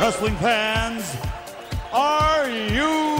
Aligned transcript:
Wrestling 0.00 0.36
fans, 0.36 1.14
are 1.92 2.48
you 2.48 3.18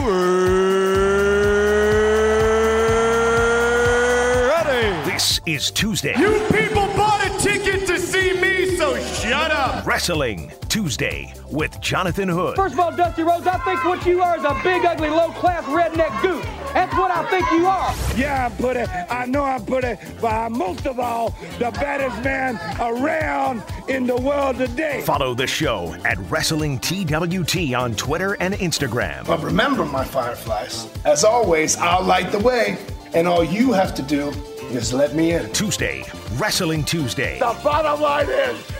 ready? 4.49 5.11
This 5.11 5.39
is 5.45 5.69
Tuesday. 5.69 6.17
You 6.17 6.39
people 6.51 6.87
bought 6.97 7.23
a 7.23 7.29
ticket 7.37 7.85
to 7.85 7.99
see 7.99 8.33
me, 8.41 8.75
so 8.77 8.97
shut 8.97 9.51
up. 9.51 9.85
Wrestling 9.85 10.51
Tuesday 10.69 11.31
with 11.51 11.79
Jonathan 11.81 12.27
Hood. 12.27 12.55
First 12.55 12.73
of 12.73 12.79
all, 12.79 12.91
Dusty 12.97 13.21
Rhodes, 13.21 13.45
I 13.45 13.59
think 13.59 13.85
what 13.85 14.03
you 14.03 14.23
are 14.23 14.39
is 14.39 14.43
a 14.43 14.59
big, 14.63 14.83
ugly, 14.83 15.09
low-class 15.09 15.63
redneck 15.65 16.19
goose. 16.23 16.43
That's 16.73 16.95
what 16.95 17.11
I 17.11 17.29
think 17.29 17.51
you 17.51 17.65
are. 17.65 17.93
Yeah, 18.15 18.45
I'm 18.45 18.55
pretty. 18.57 18.89
I 19.09 19.25
know 19.25 19.43
I'm 19.43 19.65
pretty, 19.65 20.01
but 20.21 20.33
I'm 20.33 20.57
most 20.57 20.87
of 20.87 20.99
all 20.99 21.31
the 21.59 21.71
baddest 21.71 22.23
man 22.23 22.55
around 22.79 23.61
in 23.89 24.07
the 24.07 24.15
world 24.15 24.57
today. 24.57 25.01
Follow 25.01 25.33
the 25.33 25.47
show 25.47 25.93
at 26.05 26.17
Wrestling 26.29 26.79
TWT 26.79 27.73
on 27.73 27.93
Twitter 27.95 28.37
and 28.39 28.53
Instagram. 28.55 29.25
But 29.25 29.41
remember, 29.43 29.85
my 29.85 30.05
fireflies, 30.05 30.87
as 31.03 31.23
always, 31.23 31.75
I'll 31.77 32.03
light 32.03 32.31
the 32.31 32.39
way, 32.39 32.77
and 33.13 33.27
all 33.27 33.43
you 33.43 33.73
have 33.73 33.93
to 33.95 34.01
do 34.01 34.29
is 34.71 34.93
let 34.93 35.13
me 35.13 35.33
in. 35.33 35.51
Tuesday, 35.51 36.03
Wrestling 36.35 36.85
Tuesday. 36.85 37.37
The 37.39 37.57
bottom 37.63 38.01
line 38.01 38.29
is, 38.29 38.71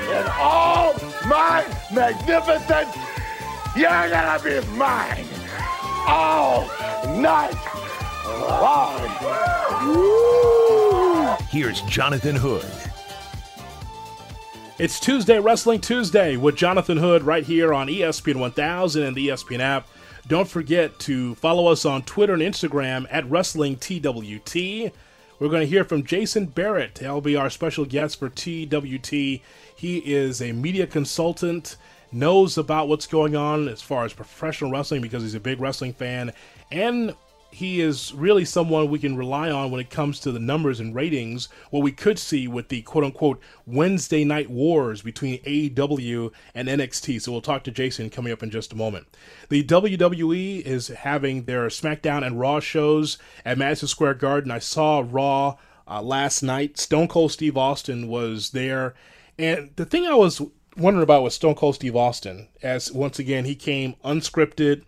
in 0.00 0.26
all 0.38 0.94
my 1.26 1.64
magnificence, 1.92 2.94
you're 3.74 4.10
gonna 4.10 4.38
be 4.44 4.60
mine 4.76 5.24
all 6.06 6.68
night 7.20 7.56
long. 8.26 9.00
Woo! 9.86 11.36
Here's 11.50 11.80
Jonathan 11.82 12.36
Hood. 12.36 12.64
It's 14.78 14.98
Tuesday, 14.98 15.38
Wrestling 15.38 15.80
Tuesday 15.80 16.36
with 16.36 16.56
Jonathan 16.56 16.96
Hood 16.96 17.22
right 17.22 17.44
here 17.44 17.74
on 17.74 17.88
ESPN 17.88 18.36
1000 18.36 19.02
and 19.02 19.16
the 19.16 19.28
ESPN 19.28 19.60
app. 19.60 19.86
Don't 20.26 20.48
forget 20.48 20.98
to 21.00 21.34
follow 21.36 21.66
us 21.66 21.84
on 21.84 22.02
Twitter 22.02 22.32
and 22.32 22.42
Instagram 22.42 23.06
at 23.10 23.28
Wrestling 23.28 23.76
TWT. 23.76 24.92
We're 25.38 25.48
going 25.48 25.60
to 25.60 25.66
hear 25.66 25.84
from 25.84 26.04
Jason 26.04 26.46
Barrett. 26.46 26.98
He'll 26.98 27.20
be 27.20 27.36
our 27.36 27.50
special 27.50 27.84
guest 27.84 28.18
for 28.18 28.28
TWT. 28.28 29.10
He 29.10 29.98
is 30.04 30.40
a 30.40 30.52
media 30.52 30.86
consultant, 30.86 31.76
knows 32.12 32.58
about 32.58 32.88
what's 32.88 33.06
going 33.06 33.36
on 33.36 33.68
as 33.68 33.82
far 33.82 34.04
as 34.04 34.12
professional 34.12 34.70
wrestling 34.70 35.02
because 35.02 35.22
he's 35.22 35.34
a 35.34 35.40
big 35.40 35.60
wrestling 35.60 35.92
fan, 35.92 36.32
and 36.70 37.14
he 37.52 37.82
is 37.82 38.14
really 38.14 38.46
someone 38.46 38.88
we 38.88 38.98
can 38.98 39.14
rely 39.14 39.50
on 39.50 39.70
when 39.70 39.80
it 39.80 39.90
comes 39.90 40.18
to 40.20 40.32
the 40.32 40.40
numbers 40.40 40.80
and 40.80 40.94
ratings. 40.94 41.50
What 41.70 41.82
we 41.82 41.92
could 41.92 42.18
see 42.18 42.48
with 42.48 42.68
the 42.68 42.80
quote 42.82 43.04
unquote 43.04 43.40
Wednesday 43.66 44.24
night 44.24 44.50
wars 44.50 45.02
between 45.02 45.42
AEW 45.42 46.32
and 46.54 46.66
NXT. 46.66 47.20
So 47.20 47.30
we'll 47.30 47.42
talk 47.42 47.62
to 47.64 47.70
Jason 47.70 48.08
coming 48.08 48.32
up 48.32 48.42
in 48.42 48.50
just 48.50 48.72
a 48.72 48.76
moment. 48.76 49.06
The 49.50 49.62
WWE 49.62 50.62
is 50.62 50.88
having 50.88 51.44
their 51.44 51.66
SmackDown 51.66 52.26
and 52.26 52.40
Raw 52.40 52.58
shows 52.58 53.18
at 53.44 53.58
Madison 53.58 53.88
Square 53.88 54.14
Garden. 54.14 54.50
I 54.50 54.58
saw 54.58 55.04
Raw 55.06 55.56
uh, 55.86 56.00
last 56.00 56.42
night. 56.42 56.78
Stone 56.78 57.08
Cold 57.08 57.32
Steve 57.32 57.58
Austin 57.58 58.08
was 58.08 58.50
there. 58.50 58.94
And 59.38 59.70
the 59.76 59.84
thing 59.84 60.06
I 60.06 60.14
was 60.14 60.40
wondering 60.76 61.02
about 61.02 61.22
with 61.22 61.32
Stone 61.32 61.54
Cold 61.54 61.74
Steve 61.74 61.96
Austin, 61.96 62.48
as 62.62 62.92
once 62.92 63.18
again, 63.18 63.44
he 63.44 63.54
came 63.54 63.94
unscripted, 64.04 64.84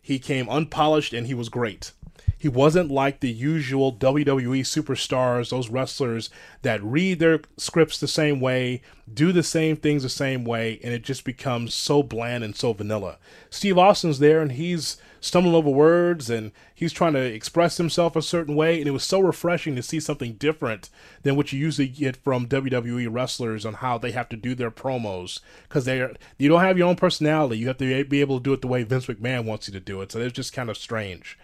he 0.00 0.18
came 0.18 0.48
unpolished, 0.48 1.12
and 1.12 1.26
he 1.26 1.34
was 1.34 1.48
great. 1.48 1.92
He 2.40 2.48
wasn't 2.48 2.90
like 2.90 3.20
the 3.20 3.30
usual 3.30 3.92
WWE 3.92 4.60
superstars, 4.60 5.50
those 5.50 5.68
wrestlers 5.68 6.30
that 6.62 6.82
read 6.82 7.18
their 7.18 7.42
scripts 7.58 8.00
the 8.00 8.08
same 8.08 8.40
way, 8.40 8.80
do 9.12 9.30
the 9.30 9.42
same 9.42 9.76
things 9.76 10.04
the 10.04 10.08
same 10.08 10.46
way, 10.46 10.80
and 10.82 10.94
it 10.94 11.02
just 11.02 11.22
becomes 11.22 11.74
so 11.74 12.02
bland 12.02 12.42
and 12.42 12.56
so 12.56 12.72
vanilla. 12.72 13.18
Steve 13.50 13.76
Austin's 13.76 14.20
there 14.20 14.40
and 14.40 14.52
he's 14.52 14.96
stumbling 15.20 15.54
over 15.54 15.68
words 15.68 16.30
and 16.30 16.50
he's 16.74 16.94
trying 16.94 17.12
to 17.12 17.20
express 17.20 17.76
himself 17.76 18.16
a 18.16 18.22
certain 18.22 18.56
way, 18.56 18.78
and 18.78 18.88
it 18.88 18.92
was 18.92 19.04
so 19.04 19.20
refreshing 19.20 19.76
to 19.76 19.82
see 19.82 20.00
something 20.00 20.32
different 20.32 20.88
than 21.22 21.36
what 21.36 21.52
you 21.52 21.58
usually 21.58 21.88
get 21.88 22.16
from 22.16 22.48
WWE 22.48 23.06
wrestlers 23.10 23.66
on 23.66 23.74
how 23.74 23.98
they 23.98 24.12
have 24.12 24.30
to 24.30 24.36
do 24.38 24.54
their 24.54 24.70
promos 24.70 25.40
because 25.68 25.84
they 25.84 26.00
are 26.00 26.14
you 26.38 26.48
don't 26.48 26.62
have 26.62 26.78
your 26.78 26.88
own 26.88 26.96
personality. 26.96 27.58
You 27.58 27.68
have 27.68 27.76
to 27.76 28.04
be 28.04 28.22
able 28.22 28.38
to 28.38 28.42
do 28.42 28.54
it 28.54 28.62
the 28.62 28.66
way 28.66 28.82
Vince 28.82 29.08
McMahon 29.08 29.44
wants 29.44 29.68
you 29.68 29.74
to 29.74 29.80
do 29.80 30.00
it. 30.00 30.10
So 30.10 30.20
it's 30.20 30.32
just 30.32 30.54
kind 30.54 30.70
of 30.70 30.78
strange. 30.78 31.38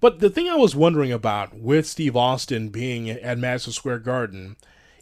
But 0.00 0.20
the 0.20 0.30
thing 0.30 0.48
I 0.48 0.56
was 0.56 0.76
wondering 0.76 1.12
about 1.12 1.54
with 1.54 1.86
Steve 1.86 2.16
Austin 2.16 2.68
being 2.68 3.08
at 3.08 3.38
Madison 3.38 3.72
Square 3.72 4.00
Garden, 4.00 4.56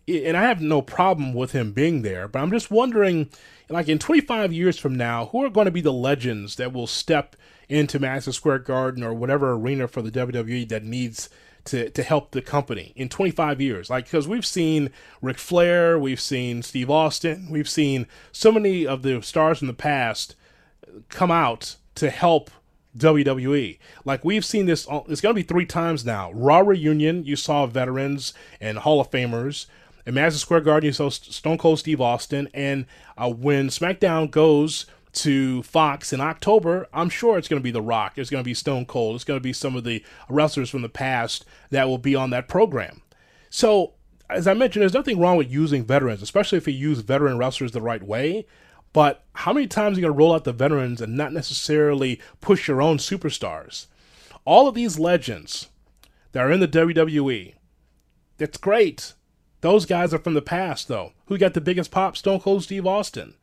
and 0.06 0.36
I 0.36 0.42
have 0.42 0.60
no 0.60 0.82
problem 0.82 1.32
with 1.32 1.52
him 1.52 1.72
being 1.72 2.02
there, 2.02 2.28
but 2.28 2.40
I'm 2.40 2.50
just 2.50 2.70
wondering, 2.70 3.30
like 3.68 3.88
in 3.88 3.98
25 3.98 4.52
years 4.52 4.78
from 4.78 4.96
now, 4.96 5.26
who 5.26 5.44
are 5.44 5.50
going 5.50 5.66
to 5.66 5.70
be 5.70 5.80
the 5.80 5.92
legends 5.92 6.56
that 6.56 6.72
will 6.72 6.86
step 6.86 7.36
into 7.68 7.98
Madison 7.98 8.32
Square 8.32 8.60
Garden 8.60 9.02
or 9.02 9.14
whatever 9.14 9.52
arena 9.52 9.88
for 9.88 10.02
the 10.02 10.10
WWE 10.10 10.68
that 10.68 10.84
needs 10.84 11.30
to, 11.64 11.88
to 11.90 12.02
help 12.02 12.32
the 12.32 12.42
company 12.42 12.92
in 12.96 13.08
25 13.08 13.60
years? 13.60 13.88
Like, 13.88 14.04
because 14.04 14.26
we've 14.26 14.46
seen 14.46 14.90
Ric 15.20 15.38
Flair, 15.38 15.98
we've 15.98 16.20
seen 16.20 16.62
Steve 16.62 16.90
Austin, 16.90 17.48
we've 17.50 17.68
seen 17.68 18.06
so 18.32 18.50
many 18.50 18.86
of 18.86 19.02
the 19.02 19.22
stars 19.22 19.60
in 19.62 19.68
the 19.68 19.74
past 19.74 20.34
come 21.08 21.30
out 21.30 21.76
to 21.94 22.10
help 22.10 22.50
WWE. 22.96 23.78
Like 24.04 24.24
we've 24.24 24.44
seen 24.44 24.66
this, 24.66 24.86
it's 25.08 25.20
going 25.20 25.34
to 25.34 25.40
be 25.40 25.42
three 25.42 25.66
times 25.66 26.04
now. 26.04 26.32
Raw 26.32 26.58
reunion, 26.58 27.24
you 27.24 27.36
saw 27.36 27.66
veterans 27.66 28.34
and 28.60 28.78
Hall 28.78 29.00
of 29.00 29.10
Famers. 29.10 29.66
At 30.06 30.14
Madison 30.14 30.40
Square 30.40 30.62
Garden, 30.62 30.86
you 30.86 30.92
saw 30.92 31.10
Stone 31.10 31.58
Cold 31.58 31.78
Steve 31.78 32.00
Austin. 32.00 32.48
And 32.52 32.86
uh, 33.16 33.30
when 33.30 33.68
SmackDown 33.68 34.30
goes 34.30 34.86
to 35.12 35.62
Fox 35.62 36.12
in 36.12 36.20
October, 36.20 36.88
I'm 36.92 37.08
sure 37.08 37.38
it's 37.38 37.48
going 37.48 37.60
to 37.60 37.64
be 37.64 37.70
The 37.70 37.82
Rock. 37.82 38.14
It's 38.16 38.30
going 38.30 38.42
to 38.42 38.48
be 38.48 38.54
Stone 38.54 38.86
Cold. 38.86 39.14
It's 39.14 39.24
going 39.24 39.38
to 39.38 39.42
be 39.44 39.52
some 39.52 39.76
of 39.76 39.84
the 39.84 40.04
wrestlers 40.28 40.70
from 40.70 40.82
the 40.82 40.88
past 40.88 41.44
that 41.70 41.86
will 41.86 41.98
be 41.98 42.14
on 42.16 42.30
that 42.30 42.48
program. 42.48 43.02
So, 43.48 43.92
as 44.28 44.46
I 44.46 44.54
mentioned, 44.54 44.80
there's 44.80 44.94
nothing 44.94 45.20
wrong 45.20 45.36
with 45.36 45.50
using 45.50 45.84
veterans, 45.84 46.22
especially 46.22 46.58
if 46.58 46.66
you 46.66 46.74
use 46.74 47.00
veteran 47.00 47.38
wrestlers 47.38 47.72
the 47.72 47.82
right 47.82 48.02
way. 48.02 48.46
But 48.92 49.24
how 49.34 49.52
many 49.52 49.66
times 49.66 49.96
are 49.96 50.00
you 50.00 50.06
going 50.06 50.14
to 50.14 50.18
roll 50.18 50.34
out 50.34 50.44
the 50.44 50.52
veterans 50.52 51.00
and 51.00 51.16
not 51.16 51.32
necessarily 51.32 52.20
push 52.40 52.68
your 52.68 52.82
own 52.82 52.98
superstars? 52.98 53.86
All 54.44 54.68
of 54.68 54.74
these 54.74 54.98
legends 54.98 55.68
that 56.32 56.40
are 56.40 56.50
in 56.50 56.60
the 56.60 56.68
WWE, 56.68 57.54
that's 58.38 58.58
great. 58.58 59.14
Those 59.60 59.86
guys 59.86 60.12
are 60.12 60.18
from 60.18 60.34
the 60.34 60.42
past, 60.42 60.88
though. 60.88 61.12
Who 61.26 61.38
got 61.38 61.54
the 61.54 61.60
biggest 61.60 61.90
pop? 61.90 62.16
Stone 62.16 62.40
Cold 62.40 62.64
Steve 62.64 62.86
Austin. 62.86 63.34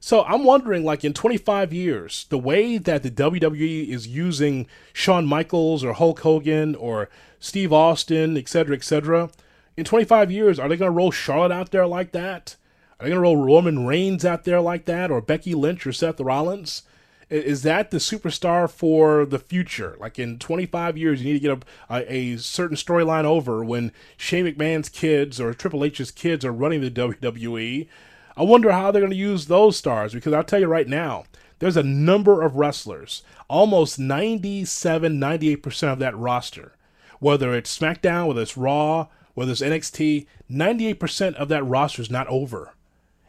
So 0.00 0.24
I'm 0.24 0.44
wondering, 0.44 0.82
like 0.82 1.04
in 1.04 1.12
25 1.12 1.74
years, 1.74 2.26
the 2.30 2.38
way 2.38 2.78
that 2.78 3.02
the 3.02 3.10
WWE 3.10 3.88
is 3.88 4.08
using 4.08 4.66
Shawn 4.94 5.26
Michaels 5.26 5.84
or 5.84 5.92
Hulk 5.92 6.20
Hogan 6.20 6.74
or 6.74 7.10
Steve 7.38 7.72
Austin, 7.72 8.38
etc., 8.38 8.74
etc., 8.74 9.30
in 9.76 9.84
25 9.84 10.30
years, 10.30 10.58
are 10.58 10.68
they 10.68 10.76
going 10.76 10.90
to 10.90 10.96
roll 10.96 11.10
Charlotte 11.10 11.52
out 11.52 11.70
there 11.70 11.86
like 11.86 12.12
that? 12.12 12.56
Are 13.00 13.04
they 13.04 13.10
going 13.10 13.16
to 13.16 13.22
roll 13.22 13.36
Roman 13.38 13.86
Reigns 13.86 14.26
out 14.26 14.44
there 14.44 14.60
like 14.60 14.84
that, 14.84 15.10
or 15.10 15.22
Becky 15.22 15.54
Lynch 15.54 15.86
or 15.86 15.92
Seth 15.92 16.20
Rollins? 16.20 16.82
Is 17.30 17.62
that 17.62 17.90
the 17.90 17.96
superstar 17.96 18.68
for 18.70 19.24
the 19.24 19.38
future? 19.38 19.96
Like 19.98 20.18
in 20.18 20.38
25 20.38 20.98
years, 20.98 21.22
you 21.22 21.32
need 21.32 21.40
to 21.40 21.48
get 21.48 21.64
a, 21.88 22.12
a, 22.12 22.36
certain 22.36 22.76
storyline 22.76 23.24
over 23.24 23.64
when 23.64 23.92
Shane 24.18 24.44
McMahon's 24.44 24.90
kids 24.90 25.40
or 25.40 25.54
Triple 25.54 25.82
H's 25.82 26.10
kids 26.10 26.44
are 26.44 26.52
running 26.52 26.82
the 26.82 26.90
WWE. 26.90 27.88
I 28.36 28.42
wonder 28.42 28.70
how 28.70 28.90
they're 28.90 29.00
going 29.00 29.12
to 29.12 29.16
use 29.16 29.46
those 29.46 29.78
stars 29.78 30.12
because 30.12 30.34
I'll 30.34 30.44
tell 30.44 30.60
you 30.60 30.66
right 30.66 30.88
now, 30.88 31.24
there's 31.58 31.78
a 31.78 31.82
number 31.82 32.42
of 32.42 32.56
wrestlers, 32.56 33.22
almost 33.48 33.98
97, 33.98 35.18
98% 35.18 35.92
of 35.92 35.98
that 36.00 36.18
roster, 36.18 36.72
whether 37.18 37.54
it's 37.54 37.78
SmackDown, 37.78 38.26
whether 38.26 38.42
it's 38.42 38.58
Raw, 38.58 39.06
whether 39.32 39.52
it's 39.52 39.62
NXT, 39.62 40.26
98% 40.50 41.34
of 41.36 41.48
that 41.48 41.64
roster 41.64 42.02
is 42.02 42.10
not 42.10 42.26
over. 42.26 42.74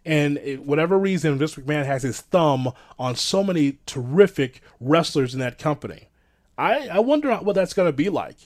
And 0.06 0.38
it, 0.39 0.66
whatever 0.66 0.97
reason, 0.97 1.38
Vince 1.38 1.56
McMahon 1.56 1.85
has 1.85 2.03
his 2.03 2.22
thumb 2.22 2.72
on 2.97 3.15
so 3.15 3.44
many 3.44 3.77
terrific 3.86 4.62
wrestlers 4.80 5.33
in 5.33 5.39
that 5.39 5.59
company. 5.59 6.09
I, 6.57 6.88
I 6.88 7.00
wonder 7.00 7.36
what 7.36 7.53
that's 7.53 7.74
going 7.74 7.88
to 7.88 7.94
be 7.94 8.09
like. 8.09 8.38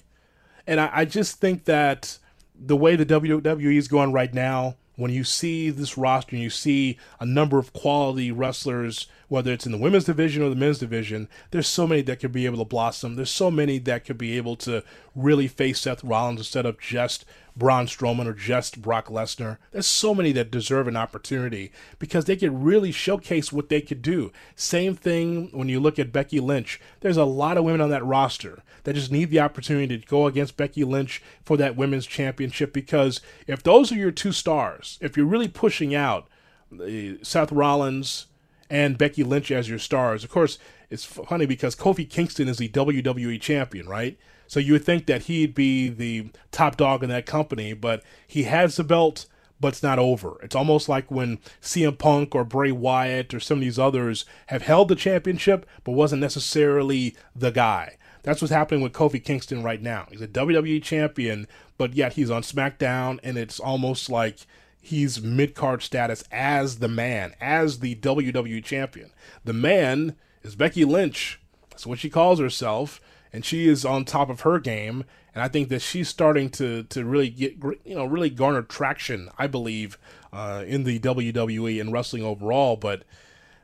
And 0.68 0.80
I, 0.80 0.90
I 0.94 1.06
just 1.06 1.40
think 1.40 1.66
that 1.66 2.18
the 2.58 2.76
way 2.76 2.96
the 2.96 3.06
WWE 3.06 3.78
is 3.78 3.88
going 3.88 4.12
right 4.12 4.34
now, 4.34 4.76
when 4.96 5.12
you 5.12 5.24
see 5.24 5.70
this 5.70 5.98
roster 5.98 6.36
and 6.36 6.44
you 6.44 6.50
see 6.50 6.98
a 7.20 7.26
number 7.26 7.60
of 7.60 7.74
quality 7.74 8.32
wrestlers, 8.32 9.08
whether 9.28 9.52
it's 9.52 9.66
in 9.66 9.72
the 9.72 9.78
women's 9.78 10.06
division 10.06 10.42
or 10.42 10.50
the 10.50 10.56
men's 10.56 10.80
division, 10.80 11.28
there's 11.52 11.68
so 11.68 11.86
many 11.86 12.02
that 12.04 12.20
could 12.20 12.32
be 12.32 12.46
able 12.46 12.58
to 12.60 12.66
blossom. 12.66 13.16
There's 13.16 13.32
so 13.32 13.52
many 13.52 13.78
that 13.80 14.06
could 14.06 14.18
be 14.18 14.38
able 14.38 14.56
to 14.58 14.84
really 15.14 15.48
face 15.48 15.82
Seth 15.82 16.04
Rollins 16.04 16.40
instead 16.40 16.66
of 16.66 16.80
just 16.80 17.26
Braun 17.56 17.88
Strowman 17.88 18.26
or 18.26 18.34
just 18.34 18.82
Brock 18.82 19.08
Lesnar. 19.08 19.58
There's 19.72 19.88
so 19.88 20.14
many 20.14 20.32
that 20.34 20.52
deserve 20.52 20.88
an 20.88 20.98
opportunity 20.98 21.72
because 22.00 22.26
they 22.26 22.36
could 22.36 22.64
really 22.64 22.92
showcase 22.92 23.54
what 23.54 23.70
they 23.70 23.82
could 23.82 24.02
do. 24.02 24.32
Same 24.56 24.96
thing 24.96 25.50
when 25.52 25.70
you 25.70 25.80
look 25.80 25.98
at 25.98 26.12
Becky 26.12 26.40
Lynch. 26.40 26.80
There's 27.00 27.18
a 27.18 27.24
lot 27.24 27.58
of 27.58 27.64
women 27.64 27.82
on 27.82 27.90
that 27.90 28.06
roster 28.06 28.62
that 28.84 28.94
just 28.94 29.12
need 29.12 29.30
the 29.30 29.40
opportunity 29.40 29.98
to 29.98 30.08
go 30.08 30.28
against 30.28 30.58
Becky 30.58 30.84
Lynch 30.84 31.22
for 31.44 31.58
that 31.58 31.76
women's 31.76 32.06
championship 32.06 32.74
because 32.74 33.22
if 33.48 33.64
those 33.64 33.92
are 33.92 33.96
your 33.96 34.12
two 34.12 34.32
stars, 34.32 34.98
if 35.02 35.16
you're 35.16 35.26
really 35.26 35.48
pushing 35.48 35.96
out 35.96 36.28
uh, 36.74 37.16
Seth 37.22 37.52
Rollins 37.52 38.28
and 38.70 38.98
Becky 38.98 39.24
Lynch 39.24 39.52
as 39.52 39.70
your 39.70 39.80
stars. 39.80 40.24
Of 40.24 40.30
course, 40.30 40.58
it's 40.90 41.06
funny 41.06 41.46
because 41.46 41.76
Kofi 41.76 42.10
Kingston 42.10 42.48
is 42.48 42.58
the 42.58 42.70
WWE 42.70 43.40
champion, 43.40 43.88
right? 43.88 44.18
So 44.48 44.60
you 44.60 44.74
would 44.74 44.86
think 44.86 45.06
that 45.08 45.24
he'd 45.24 45.56
be 45.56 45.90
the 45.90 46.30
top 46.52 46.78
dog 46.78 47.04
in 47.04 47.10
that 47.10 47.26
company, 47.26 47.74
but 47.74 48.04
he 48.28 48.44
has 48.44 48.76
the 48.76 48.84
belt, 48.84 49.26
but 49.60 49.70
it's 49.70 49.84
not 49.84 50.00
over. 50.00 50.38
It's 50.44 50.56
almost 50.56 50.88
like 50.90 51.10
when 51.10 51.40
CM 51.62 51.98
Punk 51.98 52.36
or 52.36 52.44
Bray 52.44 52.72
Wyatt 52.72 53.34
or 53.34 53.40
some 53.40 53.58
of 53.58 53.62
these 53.62 53.80
others 53.80 54.26
have 54.48 54.62
held 54.62 54.88
the 54.88 54.96
championship, 54.96 55.66
but 55.84 55.94
wasn't 55.94 56.22
necessarily 56.22 57.16
the 57.36 57.52
guy. 57.52 57.98
That's 58.24 58.42
what's 58.42 58.54
happening 58.54 58.82
with 58.82 58.94
Kofi 58.94 59.24
Kingston 59.24 59.62
right 59.62 59.82
now. 59.82 60.08
He's 60.10 60.22
a 60.22 60.28
WWE 60.28 60.82
champion, 60.82 61.48
but 61.78 61.94
yet 61.94 62.14
he's 62.14 62.32
on 62.32 62.42
SmackDown, 62.42 63.20
and 63.22 63.38
it's 63.38 63.60
almost 63.60 64.10
like 64.10 64.40
he's 64.82 65.22
mid 65.22 65.54
card 65.54 65.84
status 65.84 66.24
as 66.32 66.80
the 66.80 66.88
man, 66.88 67.36
as 67.40 67.80
the 67.80 67.96
WWE 67.96 68.64
champion. 68.64 69.12
The 69.44 69.54
man 69.54 70.16
is 70.42 70.56
Becky 70.56 70.86
Lynch. 70.86 71.40
That's 71.70 71.86
what 71.86 72.00
she 72.00 72.10
calls 72.10 72.40
herself, 72.40 73.00
and 73.36 73.44
she 73.44 73.68
is 73.68 73.84
on 73.84 74.06
top 74.06 74.30
of 74.30 74.42
her 74.42 74.60
game. 74.60 75.04
And 75.34 75.44
I 75.44 75.50
think 75.50 75.68
that 75.68 75.82
she's 75.82 76.08
starting 76.08 76.50
to 76.52 76.84
to 76.84 77.04
really 77.04 77.30
get 77.30 77.58
you 77.84 77.96
know 77.96 78.06
really 78.06 78.30
garner 78.30 78.62
traction. 78.62 79.30
I 79.38 79.48
believe 79.48 79.98
uh, 80.32 80.64
in 80.66 80.86
the 80.86 81.00
WWE 81.00 81.80
and 81.80 81.92
wrestling 81.92 82.24
overall, 82.24 82.76
but. 82.78 83.04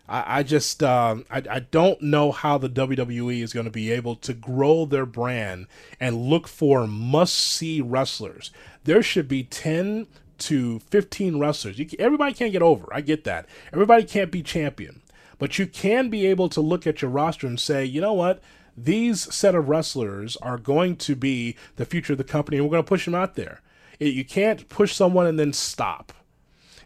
I, 0.09 0.39
I 0.39 0.43
just 0.43 0.83
um, 0.83 1.25
I, 1.29 1.43
I 1.49 1.59
don't 1.59 2.01
know 2.01 2.33
how 2.33 2.57
the 2.57 2.67
WWE 2.67 3.41
is 3.41 3.53
going 3.53 3.67
to 3.67 3.71
be 3.71 3.91
able 3.91 4.15
to 4.17 4.33
grow 4.33 4.83
their 4.83 5.05
brand 5.05 5.67
and 6.01 6.27
look 6.27 6.49
for 6.49 6.85
must 6.85 7.35
see 7.35 7.79
wrestlers. 7.79 8.51
There 8.83 9.03
should 9.03 9.29
be 9.29 9.43
ten 9.43 10.07
to 10.39 10.79
15 10.79 11.37
wrestlers. 11.37 11.79
Everybody 11.99 12.33
can't 12.33 12.51
get 12.51 12.63
over. 12.63 12.89
I 12.91 13.01
get 13.01 13.23
that. 13.25 13.45
Everybody 13.71 14.03
can't 14.03 14.31
be 14.31 14.41
champion. 14.41 15.01
But 15.37 15.59
you 15.59 15.67
can 15.67 16.09
be 16.09 16.25
able 16.25 16.49
to 16.49 16.61
look 16.61 16.85
at 16.85 17.01
your 17.03 17.11
roster 17.11 17.45
and 17.47 17.59
say, 17.59 17.85
you 17.85 18.01
know 18.01 18.13
what? 18.13 18.41
These 18.77 19.33
set 19.33 19.55
of 19.55 19.69
wrestlers 19.69 20.37
are 20.37 20.57
going 20.57 20.95
to 20.97 21.15
be 21.15 21.55
the 21.75 21.85
future 21.85 22.13
of 22.13 22.17
the 22.17 22.23
company, 22.23 22.57
and 22.57 22.65
we're 22.65 22.71
going 22.71 22.83
to 22.83 22.87
push 22.87 23.05
them 23.05 23.15
out 23.15 23.35
there. 23.35 23.61
You 23.99 24.25
can't 24.25 24.67
push 24.69 24.95
someone 24.95 25.27
and 25.27 25.37
then 25.37 25.53
stop. 25.53 26.13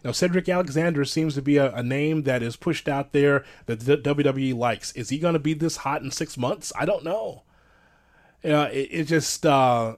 Now, 0.04 0.12
Cedric 0.12 0.48
Alexander 0.48 1.04
seems 1.04 1.34
to 1.34 1.42
be 1.42 1.56
a, 1.56 1.72
a, 1.74 1.82
name 1.82 2.22
that 2.24 2.42
is 2.42 2.54
pushed 2.54 2.88
out 2.88 3.12
there 3.12 3.44
that 3.64 3.80
the 3.80 3.96
WWE 3.96 4.54
likes. 4.54 4.92
Is 4.92 5.08
he 5.08 5.18
going 5.18 5.32
to 5.32 5.40
be 5.40 5.54
this 5.54 5.78
hot 5.78 6.02
in 6.02 6.10
six 6.10 6.36
months? 6.36 6.72
I 6.78 6.84
don't 6.84 7.02
know. 7.02 7.42
Know, 8.44 8.64
it, 8.64 8.88
it 8.92 9.04
just 9.04 9.44
uh, 9.44 9.96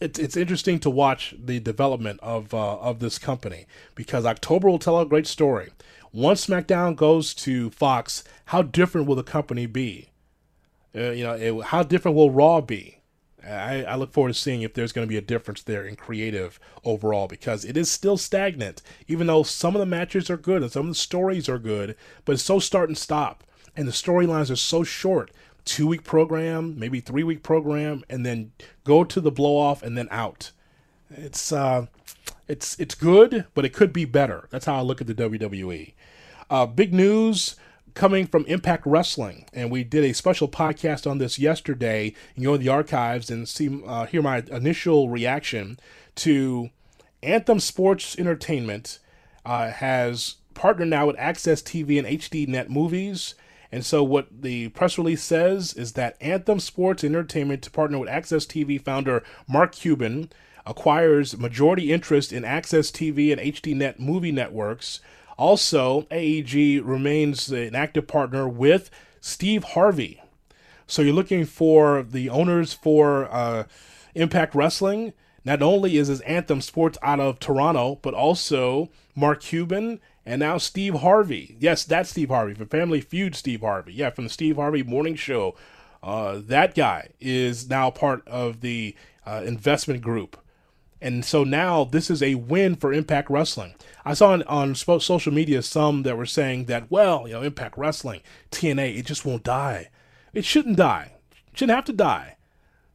it's 0.00 0.18
it's 0.18 0.36
interesting 0.36 0.78
to 0.80 0.88
watch 0.88 1.34
the 1.38 1.60
development 1.60 2.20
of 2.22 2.54
uh, 2.54 2.78
of 2.78 3.00
this 3.00 3.18
company 3.18 3.66
because 3.94 4.24
October 4.24 4.70
will 4.70 4.78
tell 4.78 4.98
a 4.98 5.04
great 5.04 5.26
story. 5.26 5.70
Once 6.12 6.46
SmackDown 6.46 6.96
goes 6.96 7.34
to 7.34 7.70
Fox, 7.70 8.24
how 8.46 8.62
different 8.62 9.06
will 9.06 9.16
the 9.16 9.22
company 9.22 9.66
be? 9.66 10.08
Uh, 10.94 11.10
you 11.10 11.24
know, 11.24 11.34
it, 11.34 11.64
how 11.66 11.82
different 11.82 12.16
will 12.16 12.30
Raw 12.30 12.60
be? 12.60 12.98
I, 13.46 13.84
I, 13.84 13.94
look 13.96 14.12
forward 14.12 14.32
to 14.32 14.38
seeing 14.38 14.62
if 14.62 14.74
there's 14.74 14.92
going 14.92 15.06
to 15.06 15.10
be 15.10 15.18
a 15.18 15.22
difference 15.22 15.62
there 15.62 15.84
in 15.84 15.96
creative 15.96 16.58
overall 16.84 17.26
because 17.26 17.64
it 17.64 17.76
is 17.76 17.90
still 17.90 18.16
stagnant. 18.16 18.80
Even 19.06 19.26
though 19.26 19.42
some 19.42 19.74
of 19.74 19.80
the 19.80 19.86
matches 19.86 20.30
are 20.30 20.36
good 20.36 20.62
and 20.62 20.72
some 20.72 20.86
of 20.86 20.92
the 20.92 20.94
stories 20.94 21.48
are 21.48 21.58
good, 21.58 21.96
but 22.24 22.32
it's 22.32 22.42
so 22.42 22.58
start 22.58 22.88
and 22.88 22.96
stop, 22.96 23.44
and 23.76 23.86
the 23.86 23.92
storylines 23.92 24.50
are 24.50 24.56
so 24.56 24.82
short. 24.82 25.30
Two 25.64 25.86
week 25.86 26.04
program, 26.04 26.78
maybe 26.78 27.00
three 27.00 27.22
week 27.22 27.42
program, 27.42 28.04
and 28.08 28.24
then 28.24 28.52
go 28.84 29.02
to 29.02 29.20
the 29.20 29.30
blow 29.30 29.56
off 29.56 29.82
and 29.82 29.96
then 29.96 30.08
out. 30.10 30.52
It's 31.10 31.52
uh, 31.52 31.86
it's 32.48 32.78
it's 32.78 32.94
good, 32.94 33.46
but 33.54 33.64
it 33.64 33.72
could 33.72 33.92
be 33.92 34.04
better. 34.04 34.46
That's 34.50 34.66
how 34.66 34.76
I 34.76 34.82
look 34.82 35.00
at 35.00 35.06
the 35.06 35.14
WWE. 35.14 35.94
Uh, 36.50 36.66
big 36.66 36.92
news 36.92 37.56
coming 37.94 38.26
from 38.26 38.44
Impact 38.46 38.84
Wrestling, 38.84 39.46
and 39.52 39.70
we 39.70 39.84
did 39.84 40.04
a 40.04 40.12
special 40.12 40.48
podcast 40.48 41.08
on 41.08 41.18
this 41.18 41.38
yesterday. 41.38 42.12
You 42.34 42.48
can 42.48 42.54
in 42.54 42.60
the 42.60 42.68
archives 42.68 43.30
and 43.30 43.48
see 43.48 43.82
uh, 43.86 44.06
hear 44.06 44.20
my 44.20 44.42
initial 44.50 45.08
reaction 45.08 45.78
to 46.16 46.70
Anthem 47.22 47.60
Sports 47.60 48.18
Entertainment 48.18 48.98
uh, 49.46 49.70
has 49.70 50.36
partnered 50.54 50.88
now 50.88 51.06
with 51.06 51.16
AXS 51.16 51.62
TV 51.62 51.98
and 51.98 52.06
HDNet 52.06 52.68
Movies. 52.68 53.34
And 53.70 53.84
so, 53.84 54.04
what 54.04 54.42
the 54.42 54.68
press 54.68 54.98
release 54.98 55.22
says 55.22 55.72
is 55.74 55.92
that 55.92 56.16
Anthem 56.20 56.60
Sports 56.60 57.02
Entertainment, 57.02 57.62
to 57.62 57.70
partner 57.70 57.98
with 57.98 58.08
AXS 58.08 58.46
TV 58.46 58.80
founder 58.80 59.22
Mark 59.48 59.72
Cuban, 59.72 60.30
acquires 60.66 61.36
majority 61.36 61.92
interest 61.92 62.32
in 62.32 62.42
AXS 62.42 62.90
TV 62.92 63.32
and 63.32 63.40
HDNet 63.40 63.98
movie 63.98 64.32
networks 64.32 65.00
also, 65.36 66.06
AEG 66.10 66.84
remains 66.84 67.50
an 67.50 67.74
active 67.74 68.06
partner 68.06 68.48
with 68.48 68.90
Steve 69.20 69.64
Harvey. 69.64 70.20
So 70.86 71.02
you're 71.02 71.14
looking 71.14 71.44
for 71.44 72.02
the 72.02 72.28
owners 72.28 72.72
for 72.72 73.32
uh, 73.32 73.64
Impact 74.14 74.54
Wrestling. 74.54 75.12
Not 75.44 75.62
only 75.62 75.96
is 75.96 76.08
his 76.08 76.20
Anthem 76.22 76.60
Sports 76.60 76.98
out 77.02 77.20
of 77.20 77.38
Toronto, 77.38 77.98
but 78.02 78.14
also 78.14 78.90
Mark 79.14 79.40
Cuban 79.40 80.00
and 80.24 80.40
now 80.40 80.58
Steve 80.58 80.94
Harvey. 80.96 81.56
Yes, 81.58 81.84
that's 81.84 82.10
Steve 82.10 82.28
Harvey 82.28 82.54
from 82.54 82.68
Family 82.68 83.00
Feud. 83.00 83.34
Steve 83.34 83.60
Harvey, 83.60 83.92
yeah, 83.92 84.10
from 84.10 84.24
the 84.24 84.30
Steve 84.30 84.56
Harvey 84.56 84.82
Morning 84.82 85.16
Show. 85.16 85.54
Uh, 86.02 86.40
that 86.44 86.74
guy 86.74 87.08
is 87.20 87.68
now 87.68 87.90
part 87.90 88.26
of 88.28 88.60
the 88.60 88.94
uh, 89.26 89.42
investment 89.44 90.02
group 90.02 90.36
and 91.04 91.22
so 91.22 91.44
now 91.44 91.84
this 91.84 92.08
is 92.08 92.22
a 92.22 92.34
win 92.34 92.76
for 92.76 92.90
Impact 92.90 93.28
Wrestling. 93.28 93.74
I 94.06 94.14
saw 94.14 94.30
on, 94.30 94.42
on 94.44 94.74
social 94.74 95.34
media 95.34 95.60
some 95.60 96.02
that 96.04 96.16
were 96.16 96.24
saying 96.24 96.64
that, 96.64 96.90
well, 96.90 97.28
you 97.28 97.34
know, 97.34 97.42
Impact 97.42 97.76
Wrestling, 97.76 98.22
TNA, 98.50 99.00
it 99.00 99.04
just 99.04 99.22
won't 99.22 99.42
die. 99.42 99.90
It 100.32 100.46
shouldn't 100.46 100.78
die. 100.78 101.12
It 101.52 101.58
shouldn't 101.58 101.76
have 101.76 101.84
to 101.84 101.92
die. 101.92 102.38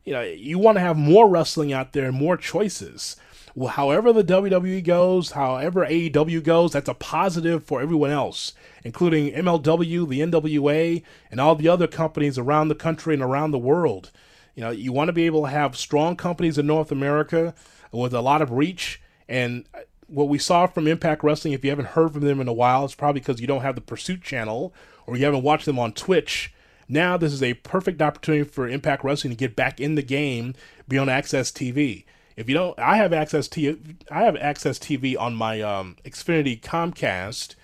You 0.06 0.14
know, 0.14 0.24
you 0.24 0.58
want 0.58 0.78
to 0.78 0.82
have 0.82 0.98
more 0.98 1.30
wrestling 1.30 1.72
out 1.72 1.94
there, 1.94 2.08
and 2.08 2.18
more 2.18 2.36
choices. 2.36 3.16
Well, 3.54 3.70
however 3.70 4.12
the 4.12 4.24
WWE 4.24 4.84
goes, 4.84 5.32
however 5.32 5.86
AEW 5.86 6.44
goes, 6.44 6.72
that's 6.72 6.90
a 6.90 6.96
positive 6.96 7.64
for 7.64 7.80
everyone 7.80 8.10
else, 8.10 8.54
including 8.84 9.32
MLW, 9.34 10.10
the 10.10 10.22
NWA, 10.22 11.04
and 11.30 11.40
all 11.40 11.54
the 11.54 11.68
other 11.68 11.86
companies 11.86 12.40
around 12.40 12.70
the 12.70 12.76
country 12.76 13.14
and 13.14 13.22
around 13.22 13.52
the 13.52 13.60
world. 13.60 14.10
You 14.56 14.64
know, 14.64 14.72
you 14.72 14.92
want 14.92 15.10
to 15.10 15.14
be 15.14 15.28
able 15.28 15.44
to 15.44 15.52
have 15.52 15.78
strong 15.78 16.16
companies 16.16 16.58
in 16.58 16.66
North 16.66 16.92
America 16.92 17.54
with 17.92 18.14
a 18.14 18.22
lot 18.22 18.42
of 18.42 18.52
reach. 18.52 19.02
And 19.28 19.66
what 20.08 20.30
we 20.30 20.38
saw 20.38 20.68
from 20.68 20.88
Impact 20.88 21.24
Wrestling, 21.24 21.54
if 21.54 21.64
you 21.64 21.70
haven't 21.70 21.90
heard 21.90 22.14
from 22.14 22.22
them 22.22 22.42
in 22.42 22.48
a 22.48 22.54
while, 22.54 22.86
it's 22.86 22.96
probably 22.96 23.22
because 23.22 23.40
you 23.40 23.48
don't 23.48 23.62
have 23.62 23.76
the 23.76 23.82
Pursuit 23.82 24.22
channel 24.22 24.74
or 25.06 25.18
you 25.18 25.26
haven't 25.26 25.44
watched 25.44 25.66
them 25.66 25.80
on 25.80 25.94
Twitch. 25.94 26.54
Now, 26.88 27.18
this 27.18 27.34
is 27.34 27.44
a 27.44 27.54
perfect 27.56 28.02
opportunity 28.02 28.44
for 28.44 28.68
Impact 28.68 29.04
Wrestling 29.04 29.32
to 29.32 29.38
get 29.38 29.56
back 29.56 29.80
in 29.80 29.96
the 29.96 30.02
game 30.02 30.56
be 30.88 30.98
on 30.98 31.08
AXS 31.08 31.54
TV. 31.54 32.06
If 32.36 32.50
you 32.50 32.56
don't, 32.56 32.78
I 32.80 32.98
have 32.98 33.12
AXS 33.12 33.50
TV. 33.50 33.98
I 34.10 34.24
have 34.24 34.36
AXS 34.36 34.80
TV 34.80 35.20
on 35.20 35.36
my 35.36 35.62
um, 35.62 35.98
Xfinity 36.04 36.60
Comcast, 36.60 37.56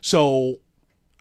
so 0.00 0.60